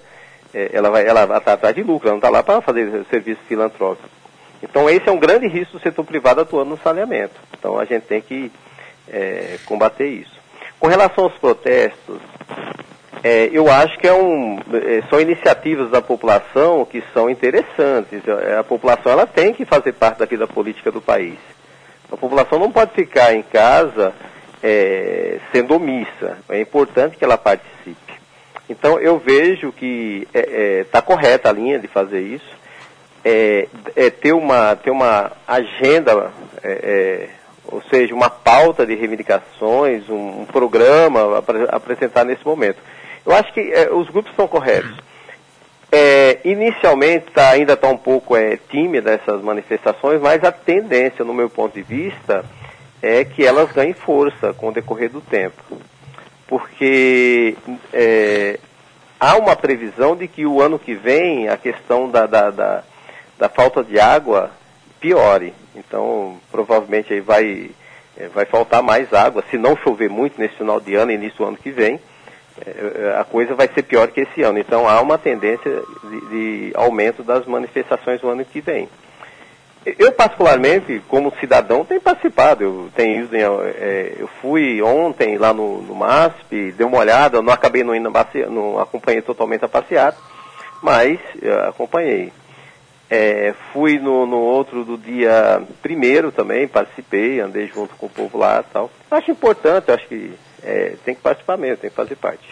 É, 0.53 0.71
ela 0.73 0.89
vai, 0.89 1.05
ela 1.05 1.37
está 1.37 1.53
atrás 1.53 1.75
de 1.75 1.83
lucro, 1.83 2.07
ela 2.07 2.13
não 2.13 2.19
está 2.19 2.29
lá 2.29 2.43
para 2.43 2.61
fazer 2.61 3.05
serviço 3.09 3.41
filantrópico. 3.47 4.09
Então, 4.61 4.89
esse 4.89 5.07
é 5.07 5.11
um 5.11 5.19
grande 5.19 5.47
risco 5.47 5.77
do 5.77 5.83
setor 5.83 6.05
privado 6.05 6.41
atuando 6.41 6.71
no 6.71 6.77
saneamento. 6.77 7.33
Então, 7.57 7.79
a 7.79 7.85
gente 7.85 8.03
tem 8.03 8.21
que 8.21 8.51
é, 9.09 9.57
combater 9.65 10.07
isso. 10.07 10.39
Com 10.79 10.87
relação 10.87 11.25
aos 11.25 11.37
protestos, 11.37 12.19
é, 13.23 13.49
eu 13.51 13.69
acho 13.71 13.97
que 13.99 14.07
é 14.07 14.13
um, 14.13 14.59
é, 14.73 15.03
são 15.09 15.19
iniciativas 15.19 15.91
da 15.91 16.01
população 16.01 16.85
que 16.85 17.03
são 17.13 17.29
interessantes. 17.29 18.21
É, 18.27 18.57
a 18.57 18.63
população 18.63 19.11
ela 19.11 19.27
tem 19.27 19.53
que 19.53 19.65
fazer 19.65 19.93
parte 19.93 20.19
da 20.19 20.25
vida 20.25 20.47
política 20.47 20.91
do 20.91 21.01
país. 21.01 21.37
A 22.11 22.17
população 22.17 22.59
não 22.59 22.71
pode 22.71 22.93
ficar 22.93 23.33
em 23.33 23.41
casa 23.41 24.13
é, 24.61 25.39
sendo 25.51 25.75
omissa. 25.75 26.37
É 26.49 26.59
importante 26.59 27.15
que 27.15 27.23
ela 27.23 27.37
participe. 27.37 28.10
Então 28.71 28.99
eu 28.99 29.19
vejo 29.19 29.71
que 29.71 30.27
está 30.33 30.39
é, 30.39 30.79
é 30.79 30.83
tá 30.85 31.01
correta 31.01 31.49
a 31.49 31.53
linha 31.53 31.77
de 31.79 31.87
fazer 31.87 32.21
isso. 32.21 32.61
É, 33.23 33.67
ter, 34.19 34.33
uma, 34.33 34.75
ter 34.75 34.89
uma 34.89 35.31
agenda 35.47 36.31
ou 37.71 37.81
seja, 37.83 38.13
uma 38.13 38.29
pauta 38.29 38.85
de 38.85 38.95
reivindicações, 38.95 40.09
um, 40.09 40.41
um 40.41 40.45
programa 40.45 41.43
a 41.69 41.75
apresentar 41.75 42.25
nesse 42.25 42.45
momento. 42.45 42.77
Eu 43.25 43.33
acho 43.33 43.53
que 43.53 43.59
é, 43.59 43.91
os 43.91 44.09
grupos 44.09 44.31
estão 44.31 44.47
corretos. 44.47 44.95
É, 45.91 46.39
inicialmente 46.45 47.31
tá, 47.31 47.49
ainda 47.49 47.73
está 47.73 47.87
um 47.87 47.97
pouco 47.97 48.35
é, 48.35 48.57
tímida 48.69 49.11
essas 49.11 49.41
manifestações, 49.41 50.21
mas 50.21 50.43
a 50.43 50.51
tendência, 50.51 51.23
no 51.23 51.33
meu 51.33 51.49
ponto 51.49 51.73
de 51.73 51.81
vista, 51.81 52.45
é 53.01 53.23
que 53.23 53.45
elas 53.45 53.71
ganhem 53.71 53.93
força 53.93 54.53
com 54.53 54.69
o 54.69 54.71
decorrer 54.71 55.09
do 55.09 55.21
tempo. 55.21 55.61
Porque 56.51 57.55
é, 57.93 58.59
há 59.17 59.37
uma 59.37 59.55
previsão 59.55 60.17
de 60.17 60.27
que 60.27 60.45
o 60.45 60.61
ano 60.61 60.77
que 60.77 60.93
vem 60.93 61.47
a 61.47 61.55
questão 61.55 62.11
da, 62.11 62.25
da, 62.25 62.49
da, 62.49 62.83
da 63.39 63.47
falta 63.47 63.81
de 63.81 63.97
água 63.97 64.51
piore. 64.99 65.53
Então, 65.73 66.37
provavelmente 66.51 67.13
aí 67.13 67.21
vai, 67.21 67.71
é, 68.17 68.27
vai 68.27 68.43
faltar 68.43 68.83
mais 68.83 69.13
água. 69.13 69.45
Se 69.49 69.57
não 69.57 69.77
chover 69.77 70.09
muito 70.09 70.41
nesse 70.41 70.57
final 70.57 70.81
de 70.81 70.93
ano 70.93 71.13
e 71.13 71.15
início 71.15 71.37
do 71.37 71.45
ano 71.45 71.55
que 71.55 71.71
vem, 71.71 72.01
é, 72.59 73.15
a 73.17 73.23
coisa 73.23 73.55
vai 73.55 73.69
ser 73.69 73.83
pior 73.83 74.09
que 74.09 74.19
esse 74.19 74.43
ano. 74.43 74.59
Então, 74.59 74.89
há 74.89 74.99
uma 74.99 75.17
tendência 75.17 75.71
de, 76.03 76.19
de 76.27 76.71
aumento 76.75 77.23
das 77.23 77.45
manifestações 77.45 78.21
no 78.21 78.27
ano 78.27 78.43
que 78.43 78.59
vem. 78.59 78.89
Eu, 79.85 80.11
particularmente, 80.11 81.01
como 81.07 81.33
cidadão, 81.39 81.83
tenho 81.83 82.01
participado. 82.01 82.63
Eu, 82.63 82.89
tenho, 82.95 83.27
é, 83.33 84.13
eu 84.19 84.29
fui 84.41 84.81
ontem 84.81 85.37
lá 85.37 85.53
no, 85.53 85.81
no 85.81 85.95
MASP, 85.95 86.71
dei 86.71 86.85
uma 86.85 86.99
olhada, 86.99 87.41
não 87.41 87.51
acabei 87.51 87.83
não 87.83 87.95
indo, 87.95 88.11
não 88.49 88.79
acompanhei 88.79 89.21
totalmente 89.21 89.65
a 89.65 89.69
passeata, 89.69 90.17
mas 90.83 91.19
acompanhei. 91.67 92.31
É, 93.09 93.53
fui 93.73 93.99
no, 93.99 94.25
no, 94.25 94.37
outro 94.37 94.85
do 94.85 94.97
dia 94.97 95.61
primeiro 95.81 96.31
também, 96.31 96.65
participei, 96.65 97.41
andei 97.41 97.67
junto 97.67 97.93
com 97.95 98.05
o 98.05 98.09
povo 98.09 98.37
lá 98.37 98.63
e 98.65 98.71
tal. 98.71 98.89
Acho 99.09 99.31
importante, 99.31 99.91
acho 99.91 100.07
que 100.07 100.31
é, 100.63 100.93
tem 101.03 101.13
que 101.13 101.21
participar 101.21 101.57
mesmo, 101.57 101.77
tem 101.77 101.89
que 101.89 101.95
fazer 101.95 102.15
parte. 102.15 102.47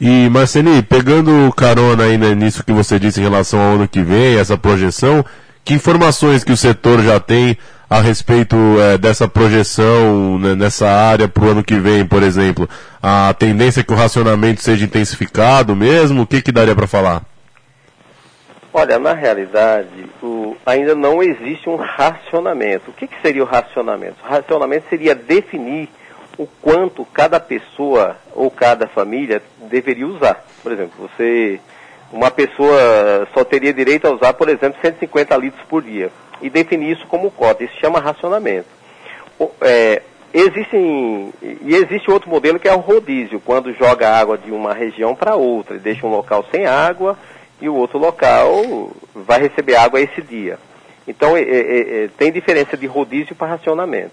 E 0.00 0.28
Marceli, 0.28 0.82
pegando 0.82 1.52
carona 1.54 2.06
né, 2.18 2.34
nisso 2.34 2.62
que 2.62 2.72
você 2.72 2.98
disse 2.98 3.18
em 3.20 3.24
relação 3.24 3.60
ao 3.60 3.74
ano 3.76 3.88
que 3.88 4.02
vem, 4.02 4.38
essa 4.38 4.58
projeção, 4.58 5.24
que 5.68 5.74
informações 5.74 6.42
que 6.42 6.50
o 6.50 6.56
setor 6.56 7.02
já 7.02 7.20
tem 7.20 7.58
a 7.90 8.00
respeito 8.00 8.56
é, 8.80 8.96
dessa 8.96 9.28
projeção 9.28 10.38
né, 10.38 10.54
nessa 10.54 10.88
área 10.88 11.28
para 11.28 11.44
o 11.44 11.50
ano 11.50 11.62
que 11.62 11.74
vem, 11.74 12.06
por 12.06 12.22
exemplo? 12.22 12.66
A 13.02 13.34
tendência 13.38 13.80
é 13.80 13.84
que 13.84 13.92
o 13.92 13.96
racionamento 13.96 14.62
seja 14.62 14.86
intensificado 14.86 15.76
mesmo? 15.76 16.22
O 16.22 16.26
que, 16.26 16.40
que 16.40 16.50
daria 16.50 16.74
para 16.74 16.86
falar? 16.86 17.22
Olha, 18.72 18.98
na 18.98 19.12
realidade, 19.12 20.06
o, 20.22 20.56
ainda 20.64 20.94
não 20.94 21.22
existe 21.22 21.68
um 21.68 21.76
racionamento. 21.76 22.90
O 22.90 22.94
que, 22.94 23.06
que 23.06 23.20
seria 23.20 23.42
o 23.42 23.46
racionamento? 23.46 24.16
O 24.24 24.26
racionamento 24.26 24.86
seria 24.88 25.14
definir 25.14 25.90
o 26.38 26.46
quanto 26.46 27.04
cada 27.04 27.38
pessoa 27.38 28.16
ou 28.34 28.50
cada 28.50 28.88
família 28.88 29.42
deveria 29.70 30.06
usar. 30.06 30.46
Por 30.62 30.72
exemplo, 30.72 30.92
você, 30.98 31.60
uma 32.12 32.30
pessoa 32.30 33.28
só 33.34 33.44
teria 33.44 33.72
direito 33.72 34.06
a 34.06 34.12
usar, 34.12 34.32
por 34.34 34.48
exemplo, 34.48 34.78
150 34.80 35.36
litros 35.36 35.62
por 35.68 35.82
dia. 35.82 36.10
E 36.40 36.48
definir 36.48 36.92
isso 36.92 37.06
como 37.06 37.30
cota. 37.30 37.64
Isso 37.64 37.78
chama 37.80 38.00
racionamento. 38.00 38.68
O, 39.38 39.50
é, 39.60 40.02
existem, 40.32 41.32
e 41.42 41.74
existe 41.74 42.10
outro 42.10 42.30
modelo 42.30 42.58
que 42.58 42.68
é 42.68 42.74
o 42.74 42.78
rodízio, 42.78 43.40
quando 43.40 43.72
joga 43.74 44.10
água 44.10 44.38
de 44.38 44.50
uma 44.50 44.72
região 44.72 45.14
para 45.14 45.36
outra, 45.36 45.76
e 45.76 45.80
deixa 45.80 46.06
um 46.06 46.10
local 46.10 46.44
sem 46.50 46.66
água 46.66 47.16
e 47.60 47.68
o 47.68 47.74
outro 47.74 47.98
local 47.98 48.90
vai 49.14 49.40
receber 49.40 49.76
água 49.76 50.00
esse 50.00 50.22
dia. 50.22 50.58
Então 51.06 51.36
é, 51.36 51.42
é, 51.42 52.04
é, 52.04 52.08
tem 52.16 52.30
diferença 52.30 52.76
de 52.76 52.86
rodízio 52.86 53.34
para 53.34 53.48
racionamento. 53.48 54.12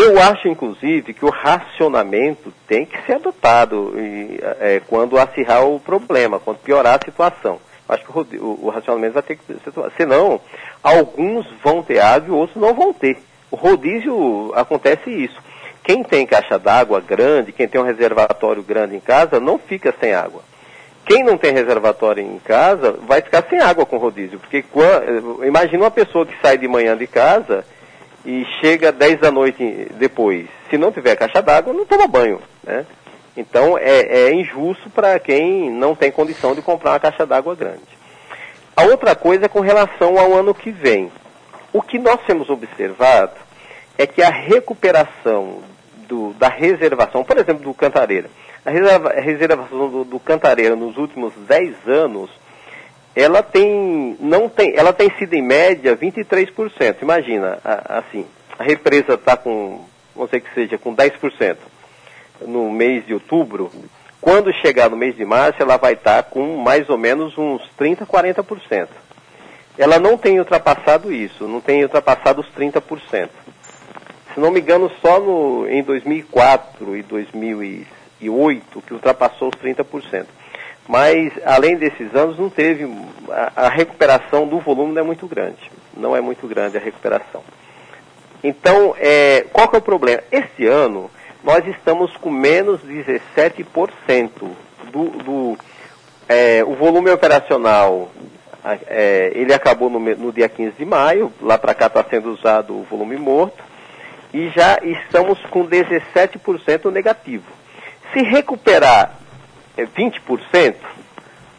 Eu 0.00 0.20
acho, 0.22 0.46
inclusive, 0.46 1.12
que 1.12 1.24
o 1.24 1.30
racionamento 1.30 2.52
tem 2.68 2.86
que 2.86 3.04
ser 3.04 3.14
adotado 3.14 3.92
e, 3.96 4.38
é, 4.60 4.80
quando 4.86 5.18
acirrar 5.18 5.66
o 5.66 5.80
problema, 5.80 6.38
quando 6.38 6.58
piorar 6.58 6.94
a 6.94 7.04
situação. 7.04 7.58
Acho 7.88 8.04
que 8.04 8.36
o, 8.36 8.44
o, 8.44 8.66
o, 8.66 8.68
racionamento 8.68 9.14
vai 9.14 9.22
ter 9.24 9.36
que 9.36 9.44
ser. 9.44 9.58
Senão, 9.96 10.40
alguns 10.82 11.46
vão 11.64 11.82
ter 11.82 11.98
água 11.98 12.28
e 12.28 12.30
outros 12.30 12.60
não 12.60 12.74
vão 12.74 12.92
ter. 12.92 13.18
O 13.50 13.56
rodízio 13.56 14.52
acontece 14.54 15.10
isso. 15.10 15.42
Quem 15.82 16.04
tem 16.04 16.26
caixa 16.26 16.58
d'água 16.58 17.00
grande, 17.00 17.50
quem 17.50 17.66
tem 17.66 17.80
um 17.80 17.84
reservatório 17.84 18.62
grande 18.62 18.94
em 18.94 19.00
casa, 19.00 19.40
não 19.40 19.58
fica 19.58 19.92
sem 19.98 20.14
água. 20.14 20.42
Quem 21.06 21.24
não 21.24 21.36
tem 21.38 21.52
reservatório 21.52 22.22
em 22.22 22.38
casa 22.38 22.92
vai 23.06 23.20
ficar 23.22 23.42
sem 23.48 23.58
água 23.58 23.86
com 23.86 23.96
rodízio, 23.96 24.38
porque 24.38 24.62
quando, 24.62 25.42
imagina 25.44 25.84
uma 25.84 25.90
pessoa 25.90 26.26
que 26.26 26.38
sai 26.42 26.58
de 26.58 26.68
manhã 26.68 26.94
de 26.94 27.06
casa 27.06 27.64
e 28.24 28.44
chega 28.60 28.92
10 28.92 29.20
da 29.20 29.30
noite 29.30 29.88
depois. 29.94 30.46
Se 30.70 30.76
não 30.76 30.92
tiver 30.92 31.16
caixa 31.16 31.40
d'água, 31.40 31.72
não 31.72 31.86
toma 31.86 32.06
banho. 32.06 32.40
Né? 32.62 32.84
Então 33.36 33.78
é, 33.78 34.00
é 34.00 34.34
injusto 34.34 34.90
para 34.90 35.18
quem 35.18 35.70
não 35.70 35.94
tem 35.94 36.10
condição 36.10 36.54
de 36.54 36.62
comprar 36.62 36.92
uma 36.92 37.00
caixa 37.00 37.24
d'água 37.24 37.54
grande. 37.54 37.98
A 38.76 38.82
outra 38.84 39.14
coisa 39.14 39.46
é 39.46 39.48
com 39.48 39.60
relação 39.60 40.18
ao 40.18 40.34
ano 40.34 40.54
que 40.54 40.70
vem. 40.70 41.10
O 41.72 41.82
que 41.82 41.98
nós 41.98 42.20
temos 42.26 42.48
observado 42.48 43.32
é 43.96 44.06
que 44.06 44.22
a 44.22 44.30
recuperação 44.30 45.58
do, 46.06 46.32
da 46.34 46.48
reservação, 46.48 47.24
por 47.24 47.36
exemplo, 47.36 47.64
do 47.64 47.74
Cantareira, 47.74 48.30
a, 48.64 48.70
reserva, 48.70 49.10
reservação 49.10 49.90
do, 49.90 50.04
do 50.04 50.20
Cantareira 50.20 50.74
nos 50.76 50.96
últimos 50.96 51.32
10 51.34 51.74
anos, 51.86 52.30
ela 53.14 53.42
tem, 53.42 54.16
não 54.20 54.48
tem, 54.48 54.74
ela 54.76 54.92
tem 54.92 55.10
sido 55.18 55.34
em 55.34 55.42
média 55.42 55.96
23%. 55.96 56.96
Imagina, 57.02 57.58
a, 57.64 57.98
assim, 57.98 58.26
a 58.58 58.62
represa 58.62 59.14
está 59.14 59.36
com, 59.36 59.84
vamos 60.14 60.30
dizer 60.30 60.40
que 60.40 60.54
seja, 60.54 60.78
com 60.78 60.94
10% 60.94 61.56
no 62.42 62.70
mês 62.70 63.06
de 63.06 63.14
outubro. 63.14 63.70
Quando 64.20 64.52
chegar 64.52 64.90
no 64.90 64.96
mês 64.96 65.16
de 65.16 65.24
março, 65.24 65.62
ela 65.62 65.76
vai 65.76 65.94
estar 65.94 66.22
tá 66.22 66.30
com 66.30 66.56
mais 66.56 66.88
ou 66.88 66.98
menos 66.98 67.36
uns 67.36 67.62
30%, 67.78 68.06
40%. 68.06 68.88
Ela 69.76 69.98
não 69.98 70.18
tem 70.18 70.38
ultrapassado 70.38 71.12
isso, 71.12 71.46
não 71.46 71.60
tem 71.60 71.82
ultrapassado 71.82 72.40
os 72.40 72.48
30%. 72.48 73.28
Se 74.34 74.40
não 74.40 74.50
me 74.50 74.60
engano, 74.60 74.90
só 75.00 75.20
no, 75.20 75.68
em 75.68 75.82
2004 75.82 76.96
e 76.96 77.02
2006, 77.02 77.98
2008 78.20 78.82
que 78.82 78.92
ultrapassou 78.92 79.48
os 79.48 79.62
30%. 79.62 80.26
Mas, 80.88 81.30
além 81.44 81.76
desses 81.76 82.14
anos, 82.14 82.38
não 82.38 82.48
teve. 82.48 82.90
A, 83.28 83.66
a 83.66 83.68
recuperação 83.68 84.48
do 84.48 84.58
volume 84.58 84.94
não 84.94 85.02
é 85.02 85.04
muito 85.04 85.26
grande. 85.26 85.70
Não 85.94 86.16
é 86.16 86.20
muito 86.20 86.48
grande 86.48 86.78
a 86.78 86.80
recuperação. 86.80 87.44
Então, 88.42 88.94
é, 88.98 89.44
qual 89.52 89.68
que 89.68 89.76
é 89.76 89.78
o 89.78 89.82
problema? 89.82 90.22
Este 90.32 90.66
ano, 90.66 91.10
nós 91.44 91.66
estamos 91.66 92.16
com 92.16 92.30
menos 92.30 92.80
17% 92.80 94.30
do, 94.90 95.04
do 95.22 95.58
é, 96.26 96.64
o 96.64 96.74
volume 96.74 97.10
operacional. 97.10 98.10
É, 98.86 99.32
ele 99.34 99.52
acabou 99.52 99.90
no, 99.90 99.98
no, 99.98 100.32
dia 100.32 100.48
15 100.48 100.76
de 100.76 100.84
maio, 100.84 101.32
lá 101.40 101.56
para 101.56 101.74
cá 101.74 101.86
está 101.86 102.04
sendo 102.04 102.32
usado 102.32 102.74
o 102.74 102.82
volume 102.82 103.16
morto, 103.16 103.62
e 104.32 104.50
já 104.50 104.78
estamos 104.82 105.38
com 105.46 105.66
17% 105.66 106.90
negativo. 106.90 107.44
Se 108.12 108.22
recuperar 108.22 109.17
20%, 109.86 110.52
é, 110.54 110.74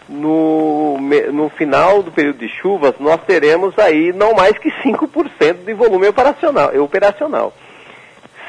no, 0.10 0.98
no 1.32 1.50
final 1.50 2.02
do 2.02 2.12
período 2.12 2.40
de 2.40 2.50
chuvas, 2.50 2.96
nós 3.00 3.22
teremos 3.26 3.78
aí 3.78 4.12
não 4.12 4.34
mais 4.34 4.58
que 4.58 4.70
5% 4.70 5.66
de 5.66 5.74
volume 5.74 6.08
operacional. 6.08 6.76
operacional. 6.82 7.54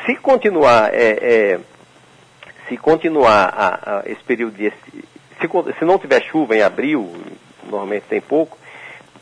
Se 0.06 0.16
continuar, 0.16 0.94
é, 0.94 1.18
é, 1.20 1.60
se 2.68 2.76
continuar 2.76 3.52
a, 3.54 3.98
a, 3.98 4.02
esse 4.06 4.22
período 4.24 4.56
de. 4.56 4.72
Se, 5.40 5.48
se 5.78 5.84
não 5.84 5.98
tiver 5.98 6.22
chuva 6.22 6.56
em 6.56 6.62
abril, 6.62 7.12
normalmente 7.64 8.04
tem 8.08 8.20
pouco, 8.20 8.58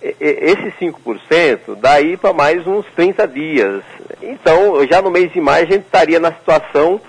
esse 0.01 0.73
5% 0.81 1.77
daí 1.81 2.17
para 2.17 2.33
mais 2.33 2.67
uns 2.67 2.87
30 2.95 3.27
dias. 3.27 3.83
Então, 4.23 4.87
já 4.87 5.03
no 5.03 5.11
mês 5.11 5.33
de 5.33 5.41
maio, 5.41 5.67
a 5.67 5.71
gente 5.71 5.85
estaria 5.85 6.21
na 6.21 6.33
situação 6.33 7.01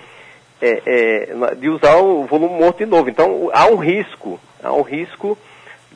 é, 0.61 0.81
é, 0.85 1.55
de 1.55 1.69
usar 1.69 1.97
o 1.97 2.25
volume 2.25 2.59
morto 2.59 2.77
de 2.79 2.85
novo. 2.85 3.09
Então, 3.09 3.49
há 3.53 3.65
um 3.67 3.77
risco 3.77 4.39
há 4.63 4.73
um 4.73 4.81
risco 4.81 5.37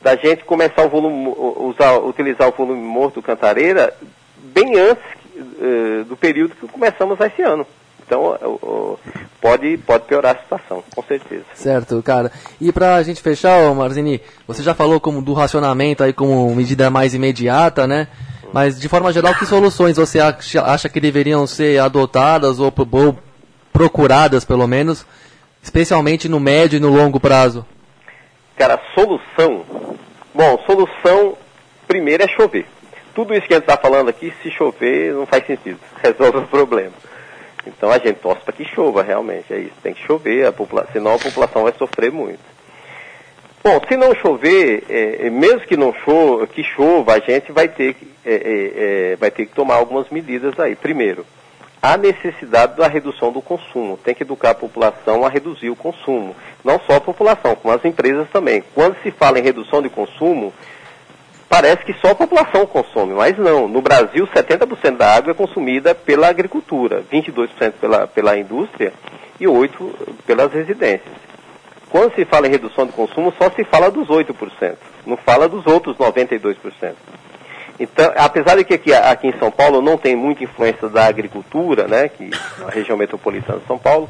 da 0.02 0.16
gente 0.16 0.44
começar 0.44 0.84
o 0.84 0.88
volume, 0.88 1.34
usar, 1.36 1.98
utilizar 1.98 2.48
o 2.48 2.52
volume 2.52 2.82
morto 2.82 3.22
cantareira 3.22 3.94
bem 4.38 4.78
antes 4.78 5.04
uh, 5.34 6.04
do 6.04 6.16
período 6.16 6.54
que 6.54 6.68
começamos 6.68 7.18
esse 7.20 7.42
ano. 7.42 7.66
Então, 8.06 8.36
uh, 8.42 8.98
pode, 9.40 9.78
pode 9.78 10.04
piorar 10.04 10.36
a 10.36 10.38
situação, 10.38 10.84
com 10.94 11.02
certeza. 11.02 11.44
Certo, 11.54 12.02
cara. 12.02 12.30
E 12.60 12.70
para 12.70 12.96
a 12.96 13.02
gente 13.02 13.22
fechar, 13.22 13.74
Marzini, 13.74 14.20
você 14.46 14.62
já 14.62 14.74
falou 14.74 15.00
como 15.00 15.22
do 15.22 15.32
racionamento 15.32 16.04
aí 16.04 16.12
como 16.12 16.54
medida 16.54 16.90
mais 16.90 17.14
imediata, 17.14 17.86
né? 17.86 18.08
Mas, 18.52 18.78
de 18.78 18.88
forma 18.88 19.10
geral, 19.10 19.34
que 19.34 19.46
soluções 19.46 19.96
você 19.96 20.20
acha, 20.20 20.62
acha 20.62 20.88
que 20.88 21.00
deveriam 21.00 21.46
ser 21.46 21.80
adotadas 21.80 22.60
ou, 22.60 22.72
ou 22.92 23.18
procuradas, 23.74 24.44
pelo 24.44 24.68
menos, 24.68 25.04
especialmente 25.60 26.28
no 26.28 26.38
médio 26.38 26.76
e 26.76 26.80
no 26.80 26.88
longo 26.88 27.18
prazo? 27.18 27.66
Cara, 28.56 28.80
solução. 28.94 29.64
Bom, 30.32 30.62
solução 30.64 31.36
primeiro 31.88 32.22
é 32.22 32.28
chover. 32.28 32.66
Tudo 33.14 33.34
isso 33.34 33.46
que 33.46 33.52
a 33.52 33.56
gente 33.56 33.68
está 33.68 33.76
falando 33.76 34.08
aqui, 34.08 34.32
se 34.42 34.50
chover, 34.50 35.12
não 35.12 35.26
faz 35.26 35.44
sentido. 35.44 35.78
Resolve 36.02 36.38
o 36.38 36.46
problema. 36.46 36.92
Então 37.66 37.90
a 37.90 37.98
gente 37.98 38.20
torce 38.20 38.42
para 38.42 38.52
que 38.52 38.64
chova, 38.64 39.02
realmente. 39.02 39.52
É 39.52 39.58
isso. 39.58 39.74
Tem 39.82 39.92
que 39.92 40.06
chover, 40.06 40.46
a 40.46 40.52
popula 40.52 40.86
senão 40.92 41.14
a 41.14 41.18
população 41.18 41.64
vai 41.64 41.72
sofrer 41.76 42.12
muito. 42.12 42.54
Bom, 43.62 43.80
se 43.88 43.96
não 43.96 44.14
chover, 44.14 44.84
é, 44.88 45.26
é 45.26 45.30
mesmo 45.30 45.60
que 45.60 45.76
não 45.76 45.92
chova, 46.04 46.46
que 46.46 46.62
chova, 46.62 47.14
a 47.14 47.18
gente 47.18 47.50
vai 47.50 47.66
ter 47.66 47.94
que, 47.94 48.06
é, 48.24 48.34
é, 48.34 49.12
é 49.12 49.16
vai 49.16 49.30
ter 49.30 49.46
que 49.46 49.54
tomar 49.54 49.76
algumas 49.76 50.08
medidas 50.10 50.58
aí. 50.60 50.76
Primeiro, 50.76 51.26
a 51.84 51.98
necessidade 51.98 52.78
da 52.78 52.88
redução 52.88 53.30
do 53.30 53.42
consumo. 53.42 53.98
Tem 53.98 54.14
que 54.14 54.22
educar 54.22 54.52
a 54.52 54.54
população 54.54 55.22
a 55.22 55.28
reduzir 55.28 55.68
o 55.68 55.76
consumo. 55.76 56.34
Não 56.64 56.80
só 56.80 56.96
a 56.96 57.00
população, 57.00 57.54
como 57.54 57.74
as 57.74 57.84
empresas 57.84 58.26
também. 58.30 58.64
Quando 58.74 58.96
se 59.02 59.10
fala 59.10 59.38
em 59.38 59.42
redução 59.42 59.82
de 59.82 59.90
consumo, 59.90 60.50
parece 61.46 61.84
que 61.84 61.92
só 62.00 62.12
a 62.12 62.14
população 62.14 62.64
consome, 62.64 63.12
mas 63.12 63.36
não. 63.36 63.68
No 63.68 63.82
Brasil, 63.82 64.26
70% 64.26 64.96
da 64.96 65.14
água 65.14 65.32
é 65.32 65.34
consumida 65.34 65.94
pela 65.94 66.28
agricultura, 66.28 67.04
22% 67.12 67.72
pela, 67.72 68.06
pela 68.06 68.38
indústria 68.38 68.90
e 69.38 69.44
8% 69.44 69.70
pelas 70.26 70.50
residências. 70.54 71.12
Quando 71.90 72.14
se 72.14 72.24
fala 72.24 72.46
em 72.46 72.50
redução 72.50 72.86
de 72.86 72.92
consumo, 72.92 73.30
só 73.38 73.50
se 73.50 73.62
fala 73.62 73.90
dos 73.90 74.08
8%, 74.08 74.76
não 75.04 75.18
fala 75.18 75.46
dos 75.50 75.66
outros 75.66 75.98
92%. 75.98 76.94
Então, 77.78 78.12
apesar 78.16 78.56
de 78.56 78.64
que 78.64 78.74
aqui, 78.74 78.92
aqui 78.92 79.28
em 79.28 79.38
São 79.38 79.50
Paulo 79.50 79.82
não 79.82 79.98
tem 79.98 80.14
muita 80.14 80.44
influência 80.44 80.88
da 80.88 81.06
agricultura, 81.06 81.88
né, 81.88 82.08
que 82.08 82.30
a 82.66 82.70
região 82.70 82.96
metropolitana 82.96 83.58
de 83.58 83.66
São 83.66 83.78
Paulo, 83.78 84.08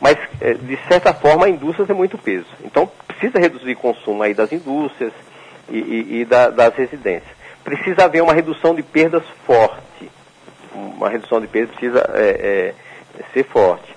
mas 0.00 0.16
é, 0.40 0.54
de 0.54 0.78
certa 0.88 1.12
forma 1.12 1.46
a 1.46 1.50
indústria 1.50 1.86
tem 1.86 1.94
muito 1.94 2.16
peso. 2.16 2.46
Então 2.64 2.90
precisa 3.06 3.38
reduzir 3.38 3.72
o 3.72 3.76
consumo 3.76 4.22
aí 4.22 4.32
das 4.32 4.50
indústrias 4.50 5.12
e, 5.68 5.78
e, 5.78 6.20
e 6.20 6.24
da, 6.24 6.48
das 6.48 6.74
residências. 6.74 7.30
Precisa 7.62 8.04
haver 8.04 8.22
uma 8.22 8.32
redução 8.32 8.74
de 8.74 8.82
perdas 8.82 9.22
forte. 9.46 10.10
Uma 10.74 11.10
redução 11.10 11.40
de 11.40 11.46
perdas 11.46 11.74
precisa 11.76 12.10
é, 12.14 12.74
é, 13.18 13.24
ser 13.32 13.44
forte. 13.44 13.94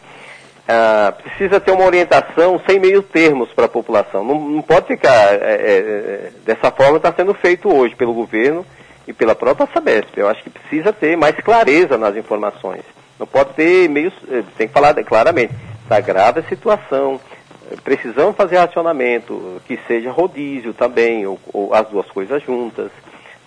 Ah, 0.67 1.13
precisa 1.23 1.60
ter 1.60 1.71
uma 1.71 1.86
orientação 1.86 2.60
sem 2.67 2.80
meio 2.80 3.01
termos 3.04 3.51
para 3.54 3.65
a 3.65 3.69
população. 3.69 4.23
Não, 4.23 4.39
não, 4.39 4.62
pode 4.62 4.88
ficar 4.88 5.34
é, 5.34 5.38
é, 5.38 5.78
é, 5.78 6.32
dessa 6.43 6.71
forma 6.71 6.97
está 6.97 7.13
sendo 7.13 7.34
feito 7.36 7.71
hoje 7.71 7.95
pelo 7.95 8.13
governo 8.13 8.65
e 9.08 9.13
pela 9.13 9.36
própria 9.36 9.68
Sabesp. 9.72 10.18
Eu 10.18 10.28
acho 10.28 10.44
que 10.44 10.50
precisa 10.50 10.91
ter 10.91 11.15
mais 11.15 11.36
clareza 11.38 11.98
nas 11.98 12.15
informações. 12.15 12.84
Não 13.20 13.28
pode 13.28 13.54
ter 13.54 13.88
meio. 13.89 14.12
Eh, 14.30 14.44
tem 14.58 14.68
que 14.68 14.74
falar 14.74 14.94
claramente. 15.04 15.54
Está 15.84 16.00
grave 16.00 16.39
a 16.39 16.44
situação. 16.44 17.20
Precisamos 17.84 18.36
fazer 18.36 18.58
racionamento, 18.58 19.62
que 19.68 19.80
seja 19.88 20.12
rodízio 20.12 20.74
também, 20.74 21.26
ou, 21.26 21.39
ou 21.52 21.74
as 21.74 21.88
duas 21.88 22.06
coisas 22.08 22.44
juntas. 22.44 22.91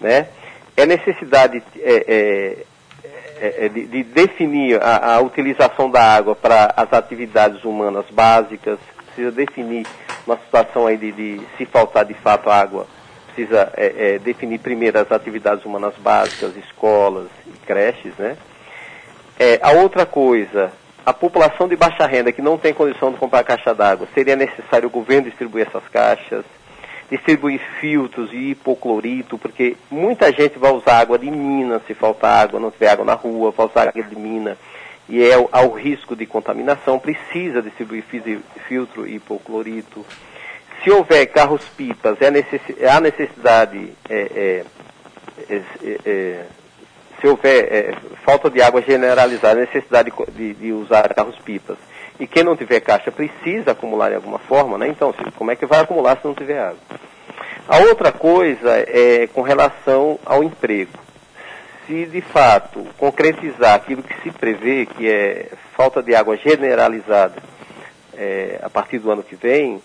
Né? 0.00 0.26
É 0.76 0.86
necessidade 0.86 1.62
é, 1.76 2.64
é, 3.40 3.64
é, 3.64 3.68
de, 3.68 3.86
de, 3.86 4.02
definir 4.02 4.82
a, 4.82 5.14
a 5.14 5.20
utilização 5.20 5.90
da 5.90 6.02
água 6.02 6.34
para 6.34 6.72
as 6.76 6.92
atividades 6.92 7.64
humanas 7.64 8.06
básicas. 8.10 8.78
Precisa 9.06 9.30
definir 9.30 9.86
uma 10.26 10.36
situação 10.36 10.86
aí 10.86 10.96
de, 10.96 11.12
de 11.12 11.40
se 11.56 11.64
faltar 11.66 12.04
de 12.04 12.14
fato 12.14 12.50
água 12.50 12.86
precisa 13.38 13.72
é, 13.76 14.14
é, 14.14 14.18
definir 14.18 14.58
primeiro 14.58 14.98
as 14.98 15.12
atividades 15.12 15.64
humanas 15.64 15.94
básicas, 15.98 16.56
escolas 16.56 17.28
e 17.46 17.50
creches, 17.64 18.12
né? 18.18 18.36
É, 19.38 19.60
a 19.62 19.70
outra 19.70 20.04
coisa, 20.04 20.72
a 21.06 21.12
população 21.12 21.68
de 21.68 21.76
baixa 21.76 22.04
renda 22.04 22.32
que 22.32 22.42
não 22.42 22.58
tem 22.58 22.74
condição 22.74 23.12
de 23.12 23.18
comprar 23.18 23.44
caixa 23.44 23.72
d'água, 23.72 24.08
seria 24.12 24.34
necessário 24.34 24.88
o 24.88 24.90
governo 24.90 25.28
distribuir 25.28 25.68
essas 25.68 25.86
caixas, 25.88 26.44
distribuir 27.08 27.60
filtros 27.80 28.32
e 28.32 28.50
hipoclorito, 28.50 29.38
porque 29.38 29.76
muita 29.88 30.32
gente 30.32 30.58
vai 30.58 30.72
usar 30.72 30.98
água 30.98 31.16
de 31.16 31.30
mina 31.30 31.80
se 31.86 31.94
faltar 31.94 32.42
água, 32.42 32.58
não 32.58 32.72
tiver 32.72 32.88
água 32.88 33.04
na 33.04 33.14
rua, 33.14 33.52
vai 33.52 33.66
usar 33.66 33.88
água 33.88 34.02
de 34.02 34.16
mina 34.16 34.58
e 35.08 35.22
é 35.22 35.32
ao 35.34 35.70
risco 35.70 36.16
de 36.16 36.26
contaminação, 36.26 36.98
precisa 36.98 37.62
distribuir 37.62 38.04
filtro 38.66 39.06
e 39.06 39.14
hipoclorito 39.14 40.04
se 40.82 40.90
houver 40.90 41.26
carros-pipas, 41.26 42.18
é 42.20 42.88
há 42.88 43.00
necessidade, 43.00 43.92
é, 44.08 44.14
é, 44.14 44.64
é, 45.50 45.62
é 46.06 46.44
se 47.20 47.26
houver 47.26 47.72
é, 47.72 47.94
falta 48.24 48.48
de 48.48 48.62
água 48.62 48.80
generalizada, 48.82 49.60
necessidade 49.60 50.12
de, 50.32 50.54
de 50.54 50.72
usar 50.72 51.12
carros-pipas. 51.14 51.76
E 52.20 52.26
quem 52.26 52.42
não 52.42 52.56
tiver 52.56 52.80
caixa 52.80 53.12
precisa 53.12 53.72
acumular 53.72 54.08
de 54.08 54.16
alguma 54.16 54.38
forma, 54.38 54.76
né? 54.76 54.88
Então, 54.88 55.14
como 55.36 55.50
é 55.50 55.56
que 55.56 55.66
vai 55.66 55.80
acumular 55.80 56.16
se 56.16 56.26
não 56.26 56.34
tiver 56.34 56.58
água? 56.58 56.78
A 57.68 57.78
outra 57.80 58.10
coisa 58.10 58.76
é 58.76 59.28
com 59.32 59.42
relação 59.42 60.18
ao 60.24 60.42
emprego. 60.42 60.98
Se 61.86 62.06
de 62.06 62.20
fato 62.20 62.84
concretizar 62.96 63.74
aquilo 63.74 64.02
que 64.02 64.20
se 64.22 64.30
prevê, 64.30 64.86
que 64.86 65.08
é 65.08 65.48
falta 65.76 66.02
de 66.02 66.14
água 66.14 66.36
generalizada 66.36 67.36
é, 68.16 68.58
a 68.62 68.68
partir 68.68 68.98
do 68.98 69.10
ano 69.10 69.22
que 69.22 69.36
vem, 69.36 69.80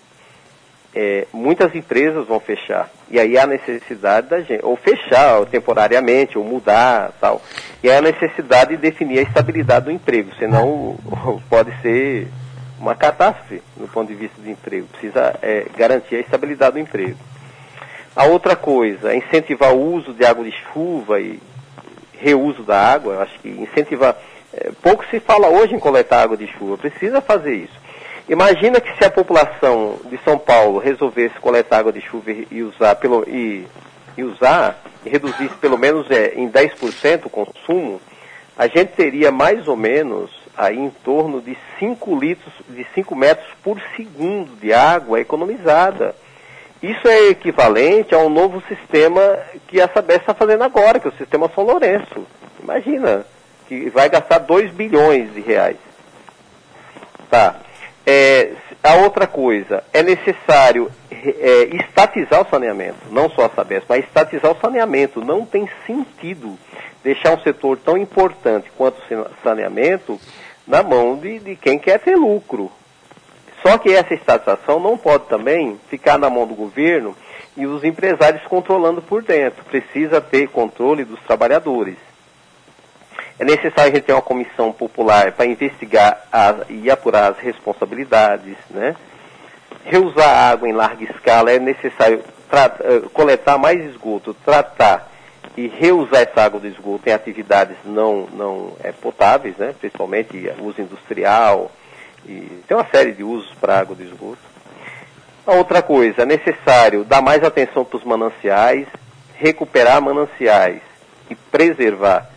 é, 0.94 1.26
muitas 1.32 1.74
empresas 1.74 2.26
vão 2.26 2.38
fechar. 2.38 2.88
E 3.10 3.18
aí 3.18 3.36
há 3.36 3.46
necessidade 3.46 4.28
da 4.28 4.40
gente, 4.40 4.64
ou 4.64 4.76
fechar 4.76 5.38
ou 5.38 5.46
temporariamente, 5.46 6.38
ou 6.38 6.44
mudar 6.44 7.12
tal. 7.20 7.42
E 7.82 7.90
aí 7.90 7.96
há 7.96 8.00
necessidade 8.00 8.76
de 8.76 8.76
definir 8.76 9.18
a 9.18 9.22
estabilidade 9.22 9.86
do 9.86 9.90
emprego, 9.90 10.30
senão 10.38 10.96
pode 11.50 11.72
ser 11.82 12.28
uma 12.78 12.94
catástrofe 12.94 13.62
no 13.76 13.88
ponto 13.88 14.08
de 14.08 14.14
vista 14.14 14.40
do 14.40 14.48
emprego. 14.48 14.86
Precisa 14.86 15.34
é, 15.42 15.66
garantir 15.76 16.16
a 16.16 16.20
estabilidade 16.20 16.74
do 16.74 16.80
emprego. 16.80 17.18
A 18.14 18.24
outra 18.26 18.54
coisa, 18.54 19.14
incentivar 19.14 19.72
o 19.72 19.94
uso 19.94 20.12
de 20.12 20.24
água 20.24 20.44
de 20.44 20.52
chuva 20.72 21.20
e 21.20 21.40
reuso 22.20 22.62
da 22.62 22.80
água. 22.80 23.22
Acho 23.22 23.38
que 23.40 23.48
incentivar. 23.48 24.16
É, 24.52 24.70
pouco 24.80 25.04
se 25.10 25.18
fala 25.18 25.48
hoje 25.48 25.74
em 25.74 25.80
coletar 25.80 26.22
água 26.22 26.36
de 26.36 26.46
chuva, 26.46 26.78
precisa 26.78 27.20
fazer 27.20 27.54
isso. 27.54 27.84
Imagina 28.28 28.80
que 28.80 28.96
se 28.96 29.04
a 29.04 29.10
população 29.10 29.98
de 30.06 30.18
São 30.24 30.38
Paulo 30.38 30.78
resolvesse 30.78 31.38
coletar 31.40 31.78
água 31.78 31.92
de 31.92 32.00
chuva 32.00 32.30
e 32.30 32.62
usar, 32.62 32.94
pelo, 32.96 33.22
e, 33.28 33.66
e 34.16 34.24
usar, 34.24 34.82
e 35.04 35.10
reduzisse 35.10 35.54
pelo 35.56 35.76
menos 35.76 36.10
é, 36.10 36.32
em 36.34 36.50
10% 36.50 37.26
o 37.26 37.30
consumo, 37.30 38.00
a 38.56 38.66
gente 38.66 38.92
teria 38.92 39.30
mais 39.30 39.68
ou 39.68 39.76
menos 39.76 40.30
aí 40.56 40.78
em 40.78 40.90
torno 41.04 41.42
de 41.42 41.56
5 41.78 42.18
litros, 42.18 42.52
de 42.68 42.86
5 42.94 43.14
metros 43.14 43.46
por 43.62 43.78
segundo 43.96 44.58
de 44.58 44.72
água 44.72 45.20
economizada. 45.20 46.14
Isso 46.82 47.06
é 47.06 47.28
equivalente 47.28 48.14
a 48.14 48.18
um 48.18 48.30
novo 48.30 48.62
sistema 48.68 49.38
que 49.68 49.80
a 49.80 49.88
Sabesp 49.88 50.20
está 50.20 50.34
fazendo 50.34 50.64
agora, 50.64 50.98
que 50.98 51.08
é 51.08 51.10
o 51.10 51.16
sistema 51.16 51.50
São 51.54 51.64
Lourenço. 51.64 52.26
Imagina, 52.62 53.26
que 53.68 53.90
vai 53.90 54.08
gastar 54.08 54.38
2 54.38 54.70
bilhões 54.70 55.32
de 55.34 55.40
reais. 55.40 55.76
Tá. 57.28 57.56
É, 58.06 58.52
a 58.82 58.96
outra 58.96 59.26
coisa, 59.26 59.82
é 59.92 60.02
necessário 60.02 60.90
é, 61.10 61.74
estatizar 61.76 62.42
o 62.42 62.50
saneamento, 62.50 62.98
não 63.10 63.30
só 63.30 63.46
a 63.46 63.50
Sabesp, 63.50 63.86
mas 63.88 64.04
estatizar 64.04 64.52
o 64.52 64.60
saneamento. 64.60 65.24
Não 65.24 65.46
tem 65.46 65.68
sentido 65.86 66.58
deixar 67.02 67.34
um 67.34 67.40
setor 67.42 67.78
tão 67.78 67.96
importante 67.96 68.70
quanto 68.76 68.98
o 68.98 69.26
saneamento 69.42 70.20
na 70.66 70.82
mão 70.82 71.16
de, 71.16 71.38
de 71.38 71.56
quem 71.56 71.78
quer 71.78 71.98
ter 71.98 72.16
lucro. 72.16 72.70
Só 73.66 73.78
que 73.78 73.90
essa 73.92 74.12
estatização 74.12 74.78
não 74.78 74.98
pode 74.98 75.24
também 75.24 75.80
ficar 75.88 76.18
na 76.18 76.28
mão 76.28 76.46
do 76.46 76.54
governo 76.54 77.16
e 77.56 77.66
os 77.66 77.82
empresários 77.84 78.42
controlando 78.46 79.00
por 79.00 79.22
dentro. 79.22 79.64
Precisa 79.64 80.20
ter 80.20 80.48
controle 80.48 81.04
dos 81.04 81.20
trabalhadores. 81.20 81.96
É 83.38 83.44
necessário 83.44 83.92
a 83.92 83.94
gente 83.96 84.04
ter 84.04 84.12
uma 84.12 84.22
comissão 84.22 84.72
popular 84.72 85.32
para 85.32 85.46
investigar 85.46 86.26
e 86.68 86.90
apurar 86.90 87.32
as 87.32 87.38
responsabilidades, 87.38 88.56
né? 88.70 88.94
Reusar 89.84 90.50
água 90.50 90.68
em 90.68 90.72
larga 90.72 91.04
escala, 91.04 91.50
é 91.50 91.58
necessário 91.58 92.22
eh, 92.52 93.02
coletar 93.12 93.58
mais 93.58 93.84
esgoto, 93.84 94.32
tratar 94.44 95.10
e 95.56 95.66
reusar 95.66 96.22
essa 96.22 96.42
água 96.42 96.60
do 96.60 96.66
esgoto 96.66 97.08
em 97.08 97.12
atividades 97.12 97.76
não, 97.84 98.26
não 98.32 98.72
é, 98.82 98.92
potáveis, 98.92 99.56
né? 99.56 99.74
principalmente 99.78 100.50
uso 100.60 100.80
industrial, 100.80 101.70
e 102.26 102.62
tem 102.66 102.76
uma 102.76 102.86
série 102.86 103.12
de 103.12 103.22
usos 103.22 103.52
para 103.60 103.78
água 103.78 103.94
do 103.94 104.02
esgoto. 104.02 104.38
A 105.46 105.52
outra 105.52 105.82
coisa, 105.82 106.22
é 106.22 106.26
necessário 106.26 107.04
dar 107.04 107.20
mais 107.20 107.44
atenção 107.44 107.84
para 107.84 107.98
os 107.98 108.04
mananciais, 108.04 108.86
recuperar 109.36 110.00
mananciais 110.00 110.80
e 111.28 111.34
preservar 111.34 112.30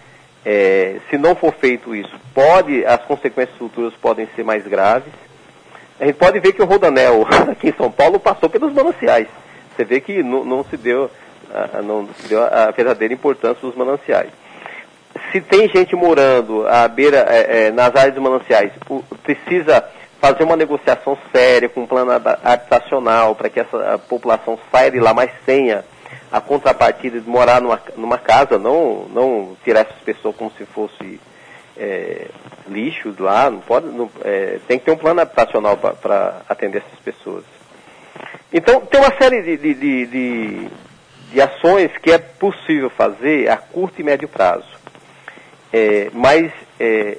é, 0.49 1.01
se 1.09 1.17
não 1.17 1.35
for 1.35 1.53
feito 1.55 1.93
isso, 1.93 2.17
pode, 2.33 2.85
as 2.85 3.03
consequências 3.03 3.57
futuras 3.57 3.93
podem 3.95 4.29
ser 4.33 4.45
mais 4.45 4.65
graves. 4.65 5.11
A 5.99 6.05
gente 6.05 6.15
pode 6.15 6.39
ver 6.39 6.53
que 6.53 6.61
o 6.61 6.65
Rodanel 6.65 7.27
aqui 7.51 7.67
em 7.67 7.73
São 7.73 7.91
Paulo 7.91 8.17
passou 8.17 8.49
pelos 8.49 8.71
mananciais. 8.71 9.27
Você 9.75 9.83
vê 9.83 9.99
que 9.99 10.23
não, 10.23 10.45
não 10.45 10.63
se 10.63 10.77
deu, 10.77 11.11
a, 11.53 11.81
não 11.81 12.07
se 12.15 12.29
deu 12.29 12.41
a 12.41 12.71
verdadeira 12.71 13.13
importância 13.13 13.59
dos 13.59 13.75
mananciais. 13.75 14.29
Se 15.33 15.41
tem 15.41 15.67
gente 15.67 15.97
morando 15.97 16.65
à 16.65 16.87
beira, 16.87 17.25
é, 17.27 17.65
é, 17.65 17.71
nas 17.71 17.93
áreas 17.93 18.13
dos 18.13 18.23
mananciais, 18.23 18.71
precisa 19.23 19.83
fazer 20.21 20.45
uma 20.45 20.55
negociação 20.55 21.17
séria 21.33 21.67
com 21.67 21.81
um 21.81 21.87
plano 21.87 22.11
habitacional 22.41 23.35
para 23.35 23.49
que 23.49 23.59
essa 23.59 23.99
população 24.07 24.57
saia 24.71 24.91
de 24.91 24.99
lá, 25.01 25.13
mas 25.13 25.29
tenha 25.45 25.83
a 26.31 26.41
contrapartida 26.41 27.19
de 27.19 27.29
morar 27.29 27.61
numa, 27.61 27.81
numa 27.95 28.17
casa, 28.17 28.57
não, 28.57 29.07
não 29.09 29.57
tirar 29.63 29.81
essas 29.81 29.99
pessoas 30.03 30.35
como 30.35 30.51
se 30.57 30.65
fosse 30.65 31.19
é, 31.77 32.27
lixo 32.67 33.13
lá, 33.19 33.49
não 33.49 33.59
pode, 33.59 33.87
não, 33.87 34.09
é, 34.23 34.59
tem 34.67 34.79
que 34.79 34.85
ter 34.85 34.91
um 34.91 34.97
plano 34.97 35.21
habitacional 35.21 35.77
para 35.77 36.41
atender 36.49 36.83
essas 36.85 36.99
pessoas. 36.99 37.43
Então, 38.51 38.81
tem 38.81 38.99
uma 38.99 39.15
série 39.17 39.41
de, 39.43 39.57
de, 39.57 39.73
de, 39.73 40.05
de, 40.07 40.69
de 41.31 41.41
ações 41.41 41.91
que 41.97 42.11
é 42.11 42.17
possível 42.17 42.89
fazer 42.89 43.49
a 43.49 43.57
curto 43.57 43.99
e 43.99 44.03
médio 44.03 44.27
prazo. 44.27 44.77
É, 45.71 46.09
mas 46.13 46.51
é, 46.79 47.17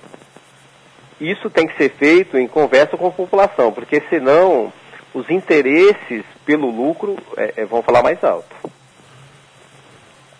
isso 1.21 1.51
tem 1.51 1.67
que 1.67 1.77
ser 1.77 1.91
feito 1.91 2.39
em 2.39 2.49
conversa 2.49 2.97
com 2.97 3.07
a 3.07 3.13
população, 3.13 3.73
porque 3.73 4.03
senão 4.09 4.73
os 5.13 5.29
interesses 5.31 6.25
pelo 6.45 6.71
lucro 6.71 7.17
é, 7.37 7.55
é 7.59 7.65
vão 7.65 7.83
falar 7.83 8.03
mais 8.03 8.23
alto. 8.25 8.57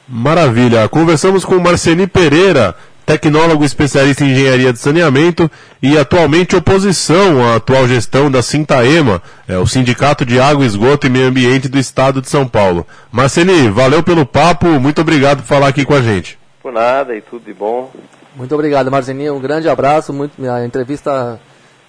Maravilha. 0.09 0.89
Conversamos 0.89 1.45
com 1.45 1.59
Marceni 1.59 2.07
Pereira, 2.07 2.75
tecnólogo 3.05 3.63
especialista 3.63 4.25
em 4.25 4.31
engenharia 4.31 4.73
de 4.73 4.79
saneamento 4.79 5.51
e 5.83 5.99
atualmente 5.99 6.57
oposição 6.57 7.45
à 7.45 7.57
atual 7.57 7.87
gestão 7.87 8.31
da 8.31 8.41
Sintaema, 8.41 9.23
é, 9.47 9.59
o 9.59 9.67
Sindicato 9.67 10.25
de 10.25 10.41
Água, 10.41 10.65
Esgoto 10.65 11.07
e 11.07 11.11
Meio 11.11 11.29
Ambiente 11.29 11.69
do 11.69 11.79
Estado 11.79 12.23
de 12.23 12.29
São 12.29 12.49
Paulo. 12.49 12.87
Marceni, 13.13 13.69
valeu 13.69 14.03
pelo 14.03 14.25
papo, 14.25 14.67
muito 14.81 15.01
obrigado 15.03 15.43
por 15.43 15.47
falar 15.47 15.69
aqui 15.69 15.85
com 15.85 15.95
a 15.95 16.01
gente. 16.01 16.39
Por 16.63 16.73
nada 16.73 17.15
e 17.15 17.21
tudo 17.21 17.45
de 17.45 17.53
bom. 17.53 17.91
Muito 18.35 18.55
obrigado, 18.55 18.91
Marceni. 18.91 19.29
Um 19.31 19.41
grande 19.41 19.69
abraço. 19.69 20.13
Muito, 20.13 20.33
a 20.49 20.65
entrevista 20.65 21.41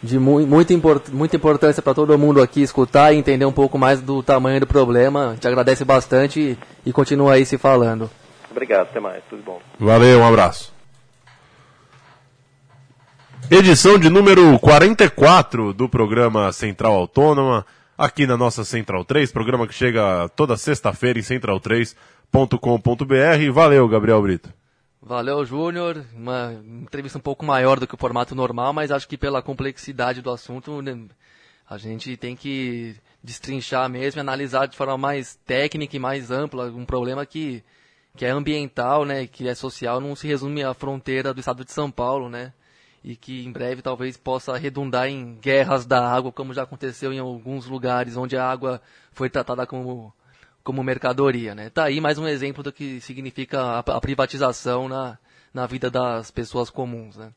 de 0.02 0.18
mu 0.18 0.40
muito 0.46 0.72
import 0.72 1.10
muita 1.10 1.36
importância 1.36 1.82
para 1.82 1.94
todo 1.94 2.18
mundo 2.18 2.42
aqui 2.42 2.62
escutar 2.62 3.14
e 3.14 3.18
entender 3.18 3.46
um 3.46 3.52
pouco 3.52 3.78
mais 3.78 4.02
do 4.02 4.24
tamanho 4.24 4.62
do 4.62 4.68
problema. 4.68 5.36
Te 5.40 5.48
agradece 5.48 5.84
bastante 5.84 6.40
e, 6.40 6.90
e 6.90 6.94
continua 6.94 7.34
aí 7.34 7.46
se 7.46 7.58
falando. 7.58 8.10
Obrigado, 8.50 8.88
até 8.88 9.00
mais, 9.00 9.22
tudo 9.30 9.44
bom. 9.44 9.60
Valeu, 9.80 10.20
um 10.20 10.28
abraço. 10.28 10.74
Edição 13.52 13.98
de 13.98 14.10
número 14.10 14.58
44 14.60 15.74
do 15.74 15.90
programa 15.90 16.52
Central 16.52 16.94
Autônoma, 16.94 17.66
aqui 17.98 18.28
na 18.28 18.38
nossa 18.38 18.64
Central 18.64 19.04
3, 19.04 19.32
programa 19.32 19.68
que 19.68 19.74
chega 19.74 20.30
toda 20.36 20.56
sexta-feira 20.56 21.18
em 21.18 21.24
central3.com.br. 21.24 23.52
Valeu, 23.52 23.88
Gabriel 23.88 24.22
Brito. 24.22 24.59
Valeu, 25.02 25.46
Júnior. 25.46 26.06
Uma 26.14 26.54
entrevista 26.66 27.18
um 27.18 27.22
pouco 27.22 27.46
maior 27.46 27.80
do 27.80 27.88
que 27.88 27.96
o 27.96 27.98
formato 27.98 28.36
normal, 28.36 28.74
mas 28.74 28.92
acho 28.92 29.08
que 29.08 29.18
pela 29.18 29.42
complexidade 29.42 30.22
do 30.22 30.30
assunto, 30.30 30.82
né, 30.82 31.08
a 31.70 31.78
gente 31.78 32.18
tem 32.18 32.36
que 32.36 32.96
destrinchar 33.24 33.90
mesmo 33.90 34.20
analisar 34.20 34.66
de 34.68 34.76
forma 34.76 34.98
mais 34.98 35.36
técnica 35.46 35.96
e 35.96 36.00
mais 36.00 36.32
ampla 36.32 36.66
um 36.66 36.86
problema 36.86 37.26
que, 37.26 37.64
que 38.16 38.26
é 38.26 38.30
ambiental, 38.30 39.06
né, 39.06 39.26
que 39.26 39.48
é 39.48 39.56
social, 39.56 40.02
não 40.02 40.16
se 40.16 40.28
resume 40.28 40.64
à 40.64 40.74
fronteira 40.74 41.34
do 41.34 41.40
estado 41.40 41.64
de 41.64 41.72
São 41.72 41.90
Paulo, 41.90 42.30
né, 42.30 42.54
e 43.04 43.16
que 43.16 43.46
em 43.46 43.52
breve 43.52 43.82
talvez 43.82 44.18
possa 44.18 44.58
redundar 44.58 45.08
em 45.08 45.36
guerras 45.36 45.86
da 45.86 46.06
água, 46.12 46.32
como 46.32 46.54
já 46.54 46.64
aconteceu 46.64 47.14
em 47.14 47.20
alguns 47.20 47.66
lugares 47.68 48.18
onde 48.18 48.36
a 48.36 48.46
água 48.50 48.82
foi 49.14 49.30
tratada 49.30 49.66
como 49.66 50.14
como 50.70 50.84
mercadoria, 50.84 51.56
né? 51.56 51.72
Tá 51.72 51.86
aí 51.86 52.00
mais 52.00 52.20
um 52.20 52.28
exemplo 52.28 52.62
do 52.62 52.72
que 52.72 53.02
significa 53.02 53.60
a, 53.60 53.80
a 53.80 54.00
privatização 54.00 54.88
na, 54.88 55.18
na 55.52 55.66
vida 55.66 55.90
das 55.90 56.30
pessoas 56.30 56.70
comuns, 56.70 57.18
né? 57.18 57.32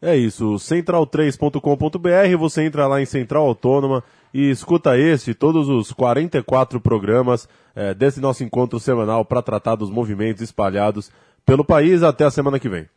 É 0.00 0.14
isso, 0.14 0.54
central3.com.br, 0.54 2.38
você 2.38 2.62
entra 2.62 2.86
lá 2.86 3.02
em 3.02 3.04
Central 3.04 3.44
Autônoma 3.48 4.04
e 4.32 4.48
escuta 4.48 4.96
esse, 4.96 5.34
todos 5.34 5.68
os 5.68 5.90
44 5.90 6.80
programas 6.80 7.48
é, 7.74 7.92
desse 7.92 8.20
nosso 8.20 8.44
encontro 8.44 8.78
semanal 8.78 9.24
para 9.24 9.42
tratar 9.42 9.74
dos 9.74 9.90
movimentos 9.90 10.40
espalhados 10.40 11.10
pelo 11.44 11.64
país. 11.64 12.04
Até 12.04 12.24
a 12.26 12.30
semana 12.30 12.60
que 12.60 12.68
vem. 12.68 12.88